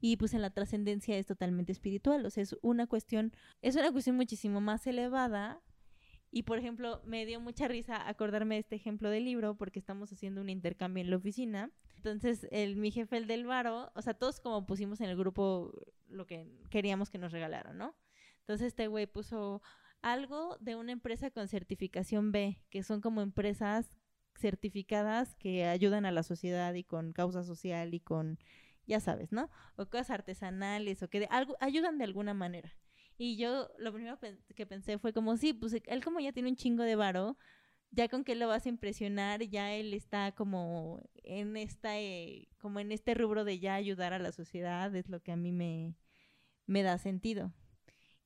Y 0.00 0.16
pues 0.16 0.34
en 0.34 0.42
la 0.42 0.50
trascendencia 0.50 1.16
es 1.16 1.26
totalmente 1.26 1.72
espiritual, 1.72 2.26
o 2.26 2.30
sea, 2.30 2.42
es 2.42 2.56
una 2.60 2.86
cuestión, 2.86 3.32
es 3.62 3.76
una 3.76 3.90
cuestión 3.90 4.16
muchísimo 4.16 4.60
más 4.60 4.86
elevada. 4.86 5.60
Y 6.30 6.42
por 6.42 6.58
ejemplo, 6.58 7.00
me 7.06 7.24
dio 7.24 7.40
mucha 7.40 7.68
risa 7.68 8.06
acordarme 8.06 8.56
de 8.56 8.60
este 8.60 8.76
ejemplo 8.76 9.08
del 9.08 9.24
libro 9.24 9.56
porque 9.56 9.78
estamos 9.78 10.12
haciendo 10.12 10.42
un 10.42 10.50
intercambio 10.50 11.02
en 11.02 11.08
la 11.08 11.16
oficina. 11.16 11.70
Entonces, 11.96 12.46
el, 12.50 12.76
mi 12.76 12.90
jefe, 12.90 13.16
el 13.16 13.26
del 13.26 13.46
Varo, 13.46 13.90
o 13.94 14.02
sea, 14.02 14.12
todos 14.12 14.38
como 14.40 14.66
pusimos 14.66 15.00
en 15.00 15.08
el 15.08 15.16
grupo 15.16 15.72
lo 16.08 16.26
que 16.26 16.46
queríamos 16.68 17.08
que 17.08 17.16
nos 17.16 17.32
regalaron, 17.32 17.78
¿no? 17.78 17.94
Entonces 18.48 18.68
este 18.68 18.88
güey 18.88 19.06
puso 19.06 19.60
algo 20.02 20.56
de 20.60 20.76
una 20.76 20.92
empresa 20.92 21.30
con 21.30 21.48
certificación 21.48 22.32
B, 22.32 22.62
que 22.70 22.82
son 22.82 23.00
como 23.00 23.20
empresas 23.20 23.90
certificadas 24.38 25.34
que 25.36 25.64
ayudan 25.66 26.06
a 26.06 26.12
la 26.12 26.22
sociedad 26.22 26.72
y 26.74 26.84
con 26.84 27.12
causa 27.12 27.42
social 27.42 27.94
y 27.94 28.00
con, 28.00 28.38
ya 28.86 29.00
sabes, 29.00 29.32
¿no? 29.32 29.50
O 29.76 29.86
cosas 29.86 30.10
artesanales 30.10 31.02
o 31.02 31.08
que 31.08 31.20
de, 31.20 31.26
algo 31.30 31.56
ayudan 31.60 31.98
de 31.98 32.04
alguna 32.04 32.34
manera. 32.34 32.76
Y 33.16 33.36
yo 33.36 33.68
lo 33.78 33.92
primero 33.92 34.18
que 34.54 34.66
pensé 34.66 34.98
fue 34.98 35.12
como, 35.12 35.36
sí, 35.36 35.52
pues 35.52 35.74
él 35.86 36.04
como 36.04 36.20
ya 36.20 36.32
tiene 36.32 36.50
un 36.50 36.56
chingo 36.56 36.84
de 36.84 36.94
varo, 36.94 37.36
ya 37.90 38.08
con 38.08 38.22
que 38.22 38.36
lo 38.36 38.46
vas 38.46 38.66
a 38.66 38.68
impresionar, 38.68 39.42
ya 39.42 39.72
él 39.72 39.94
está 39.94 40.32
como 40.32 41.02
en 41.24 41.56
esta, 41.56 41.98
eh, 41.98 42.48
como 42.58 42.80
en 42.80 42.92
este 42.92 43.14
rubro 43.14 43.44
de 43.44 43.58
ya 43.58 43.74
ayudar 43.74 44.12
a 44.12 44.18
la 44.18 44.30
sociedad, 44.30 44.94
es 44.94 45.08
lo 45.08 45.20
que 45.20 45.32
a 45.32 45.36
mí 45.36 45.52
me, 45.52 45.96
me 46.66 46.82
da 46.82 46.98
sentido. 46.98 47.52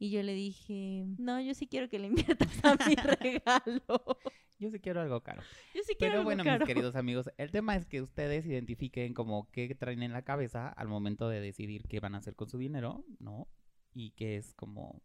Y 0.03 0.11
yo 0.11 0.21
le 0.25 0.35
dije, 0.35 1.05
no, 1.17 1.41
yo 1.41 1.55
sí 1.55 1.69
quiero 1.69 1.89
que 1.89 2.01
le 2.01 2.07
inviertas 2.09 2.49
a 2.65 2.75
mi 2.89 2.97
regalo. 2.97 4.19
Yo 4.59 4.71
sí 4.71 4.81
quiero 4.81 5.01
algo 5.01 5.23
caro. 5.23 5.43
Yo 5.75 5.81
sí 5.85 5.95
quiero 5.95 5.99
Pero 5.99 6.13
algo 6.15 6.25
bueno, 6.25 6.43
caro. 6.45 6.59
mis 6.59 6.67
queridos 6.67 6.97
amigos, 6.97 7.31
el 7.37 7.53
tema 7.53 7.77
es 7.77 7.87
que 7.87 8.03
ustedes 8.03 8.45
identifiquen 8.47 9.15
como 9.15 9.49
qué 9.53 9.73
traen 9.77 10.03
en 10.03 10.13
la 10.13 10.23
cabeza 10.23 10.69
al 10.69 10.89
momento 10.89 11.29
de 11.29 11.41
decidir 11.41 11.85
qué 11.87 12.01
van 12.01 12.17
a 12.17 12.19
hacer 12.19 12.35
con 12.35 12.49
su 12.49 12.59
dinero, 12.59 13.05
¿no? 13.21 13.47
Y 13.95 14.11
que 14.13 14.37
es 14.37 14.55
como, 14.55 15.03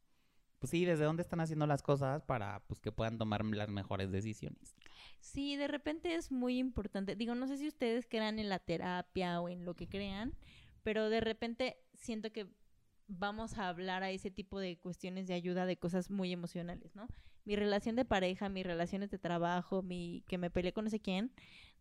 pues 0.57 0.71
sí, 0.71 0.83
desde 0.83 1.05
dónde 1.05 1.21
están 1.21 1.41
haciendo 1.41 1.67
las 1.67 1.83
cosas 1.83 2.23
para 2.23 2.63
pues 2.65 2.79
que 2.79 2.91
puedan 2.91 3.19
tomar 3.19 3.45
las 3.45 3.69
mejores 3.69 4.11
decisiones. 4.11 4.75
Sí, 5.19 5.55
de 5.57 5.67
repente 5.67 6.15
es 6.15 6.31
muy 6.31 6.57
importante. 6.57 7.15
Digo, 7.15 7.35
no 7.35 7.45
sé 7.47 7.57
si 7.57 7.67
ustedes 7.67 8.07
crean 8.07 8.39
en 8.39 8.49
la 8.49 8.57
terapia 8.59 9.41
o 9.41 9.49
en 9.49 9.63
lo 9.63 9.75
que 9.75 9.87
crean, 9.87 10.33
pero 10.81 11.09
de 11.11 11.19
repente 11.19 11.77
siento 11.93 12.31
que 12.31 12.47
vamos 13.07 13.57
a 13.57 13.67
hablar 13.69 14.03
a 14.03 14.11
ese 14.11 14.31
tipo 14.31 14.59
de 14.59 14.77
cuestiones 14.77 15.27
de 15.27 15.33
ayuda 15.33 15.65
de 15.65 15.77
cosas 15.77 16.09
muy 16.09 16.31
emocionales, 16.31 16.95
¿no? 16.95 17.07
Mi 17.45 17.55
relación 17.55 17.95
de 17.95 18.05
pareja, 18.05 18.49
mis 18.49 18.65
relaciones 18.65 19.09
de 19.09 19.17
trabajo, 19.17 19.81
mi 19.81 20.23
que 20.27 20.37
me 20.37 20.49
peleé 20.49 20.73
con 20.73 20.83
no 20.83 20.89
sé 20.89 20.99
quién, 20.99 21.31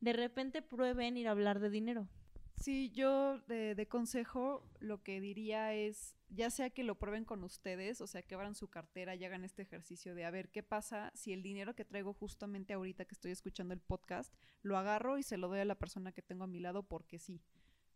de 0.00 0.12
repente 0.12 0.62
prueben 0.62 1.16
ir 1.16 1.28
a 1.28 1.32
hablar 1.32 1.58
de 1.58 1.70
dinero. 1.70 2.08
Sí, 2.54 2.90
yo 2.92 3.38
de, 3.40 3.74
de 3.74 3.86
consejo 3.86 4.64
lo 4.80 5.02
que 5.02 5.20
diría 5.20 5.74
es, 5.74 6.16
ya 6.30 6.50
sea 6.50 6.70
que 6.70 6.84
lo 6.84 6.98
prueben 6.98 7.24
con 7.24 7.44
ustedes, 7.44 8.00
o 8.00 8.06
sea, 8.06 8.22
que 8.22 8.34
abran 8.34 8.54
su 8.54 8.68
cartera 8.68 9.14
y 9.14 9.24
hagan 9.24 9.44
este 9.44 9.62
ejercicio 9.62 10.14
de 10.14 10.24
a 10.24 10.30
ver 10.30 10.48
qué 10.48 10.62
pasa 10.62 11.12
si 11.14 11.32
el 11.34 11.42
dinero 11.42 11.74
que 11.74 11.84
traigo 11.84 12.14
justamente 12.14 12.72
ahorita 12.72 13.04
que 13.04 13.14
estoy 13.14 13.32
escuchando 13.32 13.74
el 13.74 13.80
podcast, 13.80 14.32
lo 14.62 14.78
agarro 14.78 15.18
y 15.18 15.22
se 15.22 15.36
lo 15.36 15.48
doy 15.48 15.60
a 15.60 15.64
la 15.66 15.74
persona 15.74 16.12
que 16.12 16.22
tengo 16.22 16.44
a 16.44 16.48
mi 16.48 16.60
lado 16.60 16.82
porque 16.82 17.18
sí. 17.18 17.42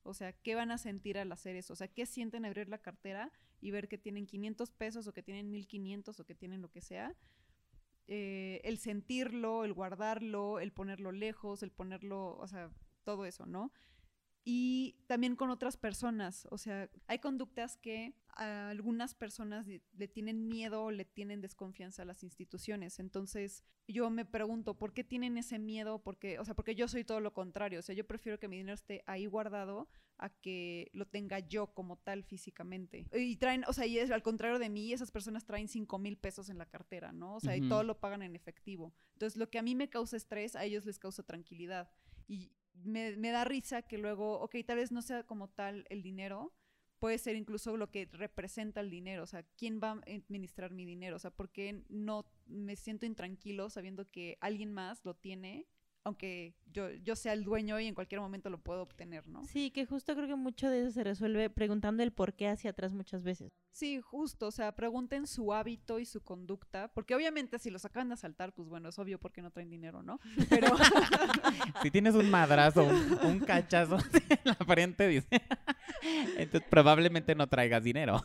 O 0.02 0.14
sea, 0.14 0.32
¿qué 0.32 0.54
van 0.54 0.70
a 0.70 0.78
sentir 0.78 1.18
al 1.18 1.30
hacer 1.32 1.56
eso? 1.56 1.72
O 1.72 1.76
sea, 1.76 1.88
¿qué 1.88 2.06
sienten 2.06 2.44
abrir 2.44 2.68
la 2.68 2.78
cartera 2.78 3.30
y 3.60 3.70
ver 3.70 3.88
que 3.88 3.98
tienen 3.98 4.26
500 4.26 4.70
pesos 4.70 5.06
o 5.06 5.12
que 5.12 5.22
tienen 5.22 5.50
1500 5.50 6.18
o 6.18 6.24
que 6.24 6.34
tienen 6.34 6.62
lo 6.62 6.70
que 6.70 6.80
sea? 6.80 7.14
Eh, 8.06 8.60
el 8.64 8.78
sentirlo, 8.78 9.64
el 9.64 9.72
guardarlo, 9.72 10.58
el 10.58 10.72
ponerlo 10.72 11.12
lejos, 11.12 11.62
el 11.62 11.70
ponerlo, 11.70 12.36
o 12.38 12.48
sea, 12.48 12.70
todo 13.04 13.24
eso, 13.24 13.46
¿no? 13.46 13.72
Y 14.44 14.96
también 15.06 15.36
con 15.36 15.50
otras 15.50 15.76
personas. 15.76 16.46
O 16.50 16.58
sea, 16.58 16.88
hay 17.06 17.18
conductas 17.18 17.76
que 17.76 18.14
a 18.28 18.70
algunas 18.70 19.14
personas 19.14 19.66
le 19.66 20.08
tienen 20.08 20.48
miedo 20.48 20.84
o 20.84 20.90
le 20.90 21.04
tienen 21.04 21.40
desconfianza 21.40 22.02
a 22.02 22.06
las 22.06 22.22
instituciones. 22.22 22.98
Entonces, 23.00 23.64
yo 23.86 24.08
me 24.08 24.24
pregunto, 24.24 24.78
¿por 24.78 24.94
qué 24.94 25.04
tienen 25.04 25.36
ese 25.36 25.58
miedo? 25.58 26.02
Porque, 26.02 26.38
o 26.38 26.44
sea, 26.44 26.54
porque 26.54 26.74
yo 26.74 26.88
soy 26.88 27.04
todo 27.04 27.20
lo 27.20 27.34
contrario. 27.34 27.80
O 27.80 27.82
sea, 27.82 27.94
yo 27.94 28.06
prefiero 28.06 28.38
que 28.38 28.48
mi 28.48 28.56
dinero 28.56 28.74
esté 28.74 29.02
ahí 29.06 29.26
guardado 29.26 29.88
a 30.16 30.30
que 30.30 30.90
lo 30.92 31.06
tenga 31.06 31.38
yo 31.40 31.74
como 31.74 31.98
tal 31.98 32.24
físicamente. 32.24 33.06
Y 33.12 33.36
traen, 33.36 33.64
o 33.66 33.72
sea, 33.72 33.86
y 33.86 33.98
es 33.98 34.10
al 34.10 34.22
contrario 34.22 34.58
de 34.58 34.70
mí, 34.70 34.92
esas 34.92 35.10
personas 35.10 35.44
traen 35.44 35.68
5 35.68 35.98
mil 35.98 36.16
pesos 36.16 36.48
en 36.48 36.58
la 36.58 36.66
cartera, 36.66 37.12
¿no? 37.12 37.36
O 37.36 37.40
sea, 37.40 37.56
y 37.56 37.60
Ujú. 37.60 37.68
todo 37.68 37.82
lo 37.84 38.00
pagan 38.00 38.22
en 38.22 38.36
efectivo. 38.36 38.94
Entonces, 39.14 39.36
lo 39.36 39.50
que 39.50 39.58
a 39.58 39.62
mí 39.62 39.74
me 39.74 39.90
causa 39.90 40.16
estrés, 40.16 40.56
a 40.56 40.64
ellos 40.64 40.84
les 40.86 40.98
causa 40.98 41.22
tranquilidad. 41.22 41.90
Y 42.28 42.52
me, 42.84 43.16
me 43.16 43.30
da 43.30 43.44
risa 43.44 43.82
que 43.82 43.98
luego, 43.98 44.40
ok, 44.40 44.56
tal 44.66 44.76
vez 44.76 44.92
no 44.92 45.02
sea 45.02 45.24
como 45.24 45.48
tal 45.48 45.86
el 45.88 46.02
dinero, 46.02 46.52
puede 47.00 47.18
ser 47.18 47.34
incluso 47.34 47.76
lo 47.76 47.90
que 47.90 48.08
representa 48.12 48.80
el 48.80 48.90
dinero, 48.90 49.24
o 49.24 49.26
sea, 49.26 49.42
quién 49.56 49.80
va 49.82 49.92
a 49.92 50.00
administrar 50.14 50.70
mi 50.70 50.84
dinero, 50.84 51.16
o 51.16 51.18
sea, 51.18 51.30
por 51.30 51.50
qué 51.50 51.82
no 51.88 52.26
me 52.46 52.76
siento 52.76 53.06
intranquilo 53.06 53.70
sabiendo 53.70 54.08
que 54.08 54.36
alguien 54.40 54.72
más 54.72 55.04
lo 55.04 55.14
tiene, 55.14 55.66
aunque 56.04 56.54
yo, 56.72 56.90
yo 56.90 57.14
sea 57.16 57.32
el 57.32 57.44
dueño 57.44 57.78
y 57.78 57.86
en 57.86 57.94
cualquier 57.94 58.20
momento 58.20 58.48
lo 58.48 58.58
puedo 58.58 58.82
obtener, 58.82 59.28
¿no? 59.28 59.44
Sí, 59.44 59.70
que 59.70 59.84
justo 59.84 60.14
creo 60.14 60.28
que 60.28 60.34
mucho 60.34 60.70
de 60.70 60.80
eso 60.80 60.90
se 60.90 61.04
resuelve 61.04 61.50
preguntando 61.50 62.02
el 62.02 62.12
por 62.12 62.34
qué 62.34 62.48
hacia 62.48 62.70
atrás 62.70 62.92
muchas 62.92 63.22
veces. 63.22 63.52
Sí, 63.72 64.00
justo, 64.00 64.46
o 64.46 64.50
sea, 64.50 64.74
pregunten 64.74 65.26
su 65.26 65.52
hábito 65.52 65.98
y 65.98 66.06
su 66.06 66.22
conducta, 66.22 66.88
porque 66.94 67.14
obviamente 67.14 67.58
si 67.58 67.70
los 67.70 67.84
acaban 67.84 68.08
de 68.08 68.14
asaltar, 68.14 68.52
pues 68.54 68.68
bueno, 68.68 68.88
es 68.88 68.98
obvio 68.98 69.18
porque 69.18 69.42
no 69.42 69.50
traen 69.50 69.70
dinero, 69.70 70.02
¿no? 70.02 70.20
Pero 70.48 70.68
Si 71.82 71.90
tienes 71.90 72.14
un 72.14 72.30
madrazo, 72.30 72.84
un, 72.84 73.18
un 73.24 73.40
cachazo 73.40 73.96
en 74.28 74.38
la 74.44 74.54
frente, 74.54 75.06
dice. 75.08 75.28
Entonces 76.36 76.68
probablemente 76.70 77.34
no 77.34 77.48
traigas 77.48 77.84
dinero. 77.84 78.22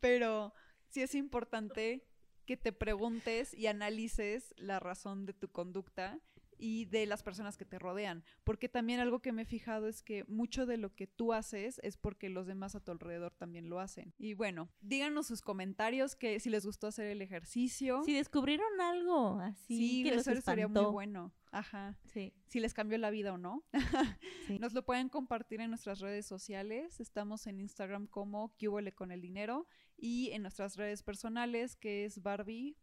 pero 0.00 0.54
sí 0.88 1.02
es 1.02 1.14
importante 1.14 2.04
que 2.50 2.56
te 2.56 2.72
preguntes 2.72 3.54
y 3.54 3.68
analices 3.68 4.56
la 4.56 4.80
razón 4.80 5.24
de 5.24 5.32
tu 5.32 5.52
conducta 5.52 6.18
y 6.58 6.86
de 6.86 7.06
las 7.06 7.22
personas 7.22 7.56
que 7.56 7.64
te 7.64 7.78
rodean. 7.78 8.24
Porque 8.42 8.68
también 8.68 8.98
algo 8.98 9.20
que 9.20 9.30
me 9.30 9.42
he 9.42 9.44
fijado 9.44 9.86
es 9.86 10.02
que 10.02 10.24
mucho 10.24 10.66
de 10.66 10.76
lo 10.76 10.92
que 10.96 11.06
tú 11.06 11.32
haces 11.32 11.80
es 11.84 11.96
porque 11.96 12.28
los 12.28 12.48
demás 12.48 12.74
a 12.74 12.80
tu 12.80 12.90
alrededor 12.90 13.32
también 13.34 13.68
lo 13.68 13.78
hacen. 13.78 14.14
Y 14.18 14.34
bueno, 14.34 14.68
díganos 14.80 15.28
sus 15.28 15.42
comentarios 15.42 16.16
que 16.16 16.40
si 16.40 16.50
les 16.50 16.66
gustó 16.66 16.88
hacer 16.88 17.06
el 17.06 17.22
ejercicio. 17.22 18.02
Si 18.02 18.14
descubrieron 18.14 18.80
algo 18.80 19.38
así 19.38 19.76
sí, 19.76 20.02
que 20.02 20.16
los 20.16 20.26
eso 20.26 20.40
sería 20.40 20.66
muy 20.66 20.86
bueno. 20.86 21.32
Ajá. 21.52 21.96
Sí, 22.06 22.32
Si 22.48 22.58
les 22.58 22.74
cambió 22.74 22.98
la 22.98 23.10
vida 23.10 23.32
o 23.32 23.38
no. 23.38 23.64
Sí. 24.48 24.58
Nos 24.58 24.72
lo 24.72 24.84
pueden 24.84 25.08
compartir 25.08 25.60
en 25.60 25.70
nuestras 25.70 26.00
redes 26.00 26.26
sociales. 26.26 26.98
Estamos 26.98 27.46
en 27.46 27.60
Instagram 27.60 28.08
como 28.08 28.52
Cubole 28.58 28.90
con 28.90 29.12
el 29.12 29.20
dinero 29.20 29.68
y 30.00 30.30
en 30.32 30.42
nuestras 30.42 30.76
redes 30.76 31.02
personales 31.02 31.76
que 31.76 32.04
es 32.04 32.22
Barbie. 32.22 32.76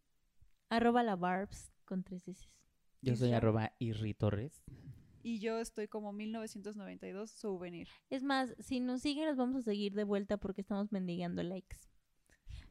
Arroba 0.70 1.04
la 1.04 1.16
Barbs 1.16 1.72
con 1.86 2.04
tres 2.04 2.28
S. 2.28 2.48
Yo 3.02 3.16
soy 3.16 3.34
arroba 3.34 3.74
Irri 3.80 4.14
Torres. 4.14 4.64
Y 5.24 5.40
yo 5.40 5.60
estoy 5.60 5.88
como 5.88 6.14
1992 6.14 7.32
souvenir. 7.32 7.88
Es 8.10 8.24
más, 8.24 8.56
si 8.60 8.80
nos 8.80 9.02
siguen, 9.02 9.26
los 9.26 9.38
vamos 9.38 9.58
a 9.58 9.62
seguir 9.62 9.94
de 9.94 10.04
vuelta 10.04 10.38
porque 10.38 10.62
estamos 10.62 10.92
mendigando 10.92 11.44
likes. 11.44 11.78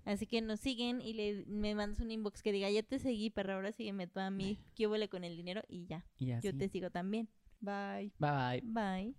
Así 0.05 0.27
que 0.27 0.41
nos 0.41 0.61
siguen 0.61 1.01
y 1.01 1.15
le, 1.15 1.45
me 1.47 1.75
mandas 1.75 2.01
un 2.01 2.11
inbox 2.11 2.43
que 2.43 2.53
diga, 2.53 2.71
ya 2.71 2.83
te 2.83 2.99
seguí, 2.99 3.31
pero 3.31 3.55
ahora 3.55 3.73
sígueme 3.73 4.07
tú 4.07 4.21
a 4.21 4.31
mí, 4.31 4.59
que 4.75 4.87
huele 4.87 5.09
con 5.09 5.25
el 5.25 5.37
dinero 5.37 5.63
y 5.69 5.87
ya. 5.87 6.07
Y. 6.19 6.29
Yo 6.41 6.57
te 6.57 6.69
sigo 6.69 6.91
también. 6.91 7.29
Bye. 7.61 8.13
Bye 8.19 8.63
bye. 8.63 9.15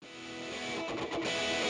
Bye. 0.00 1.67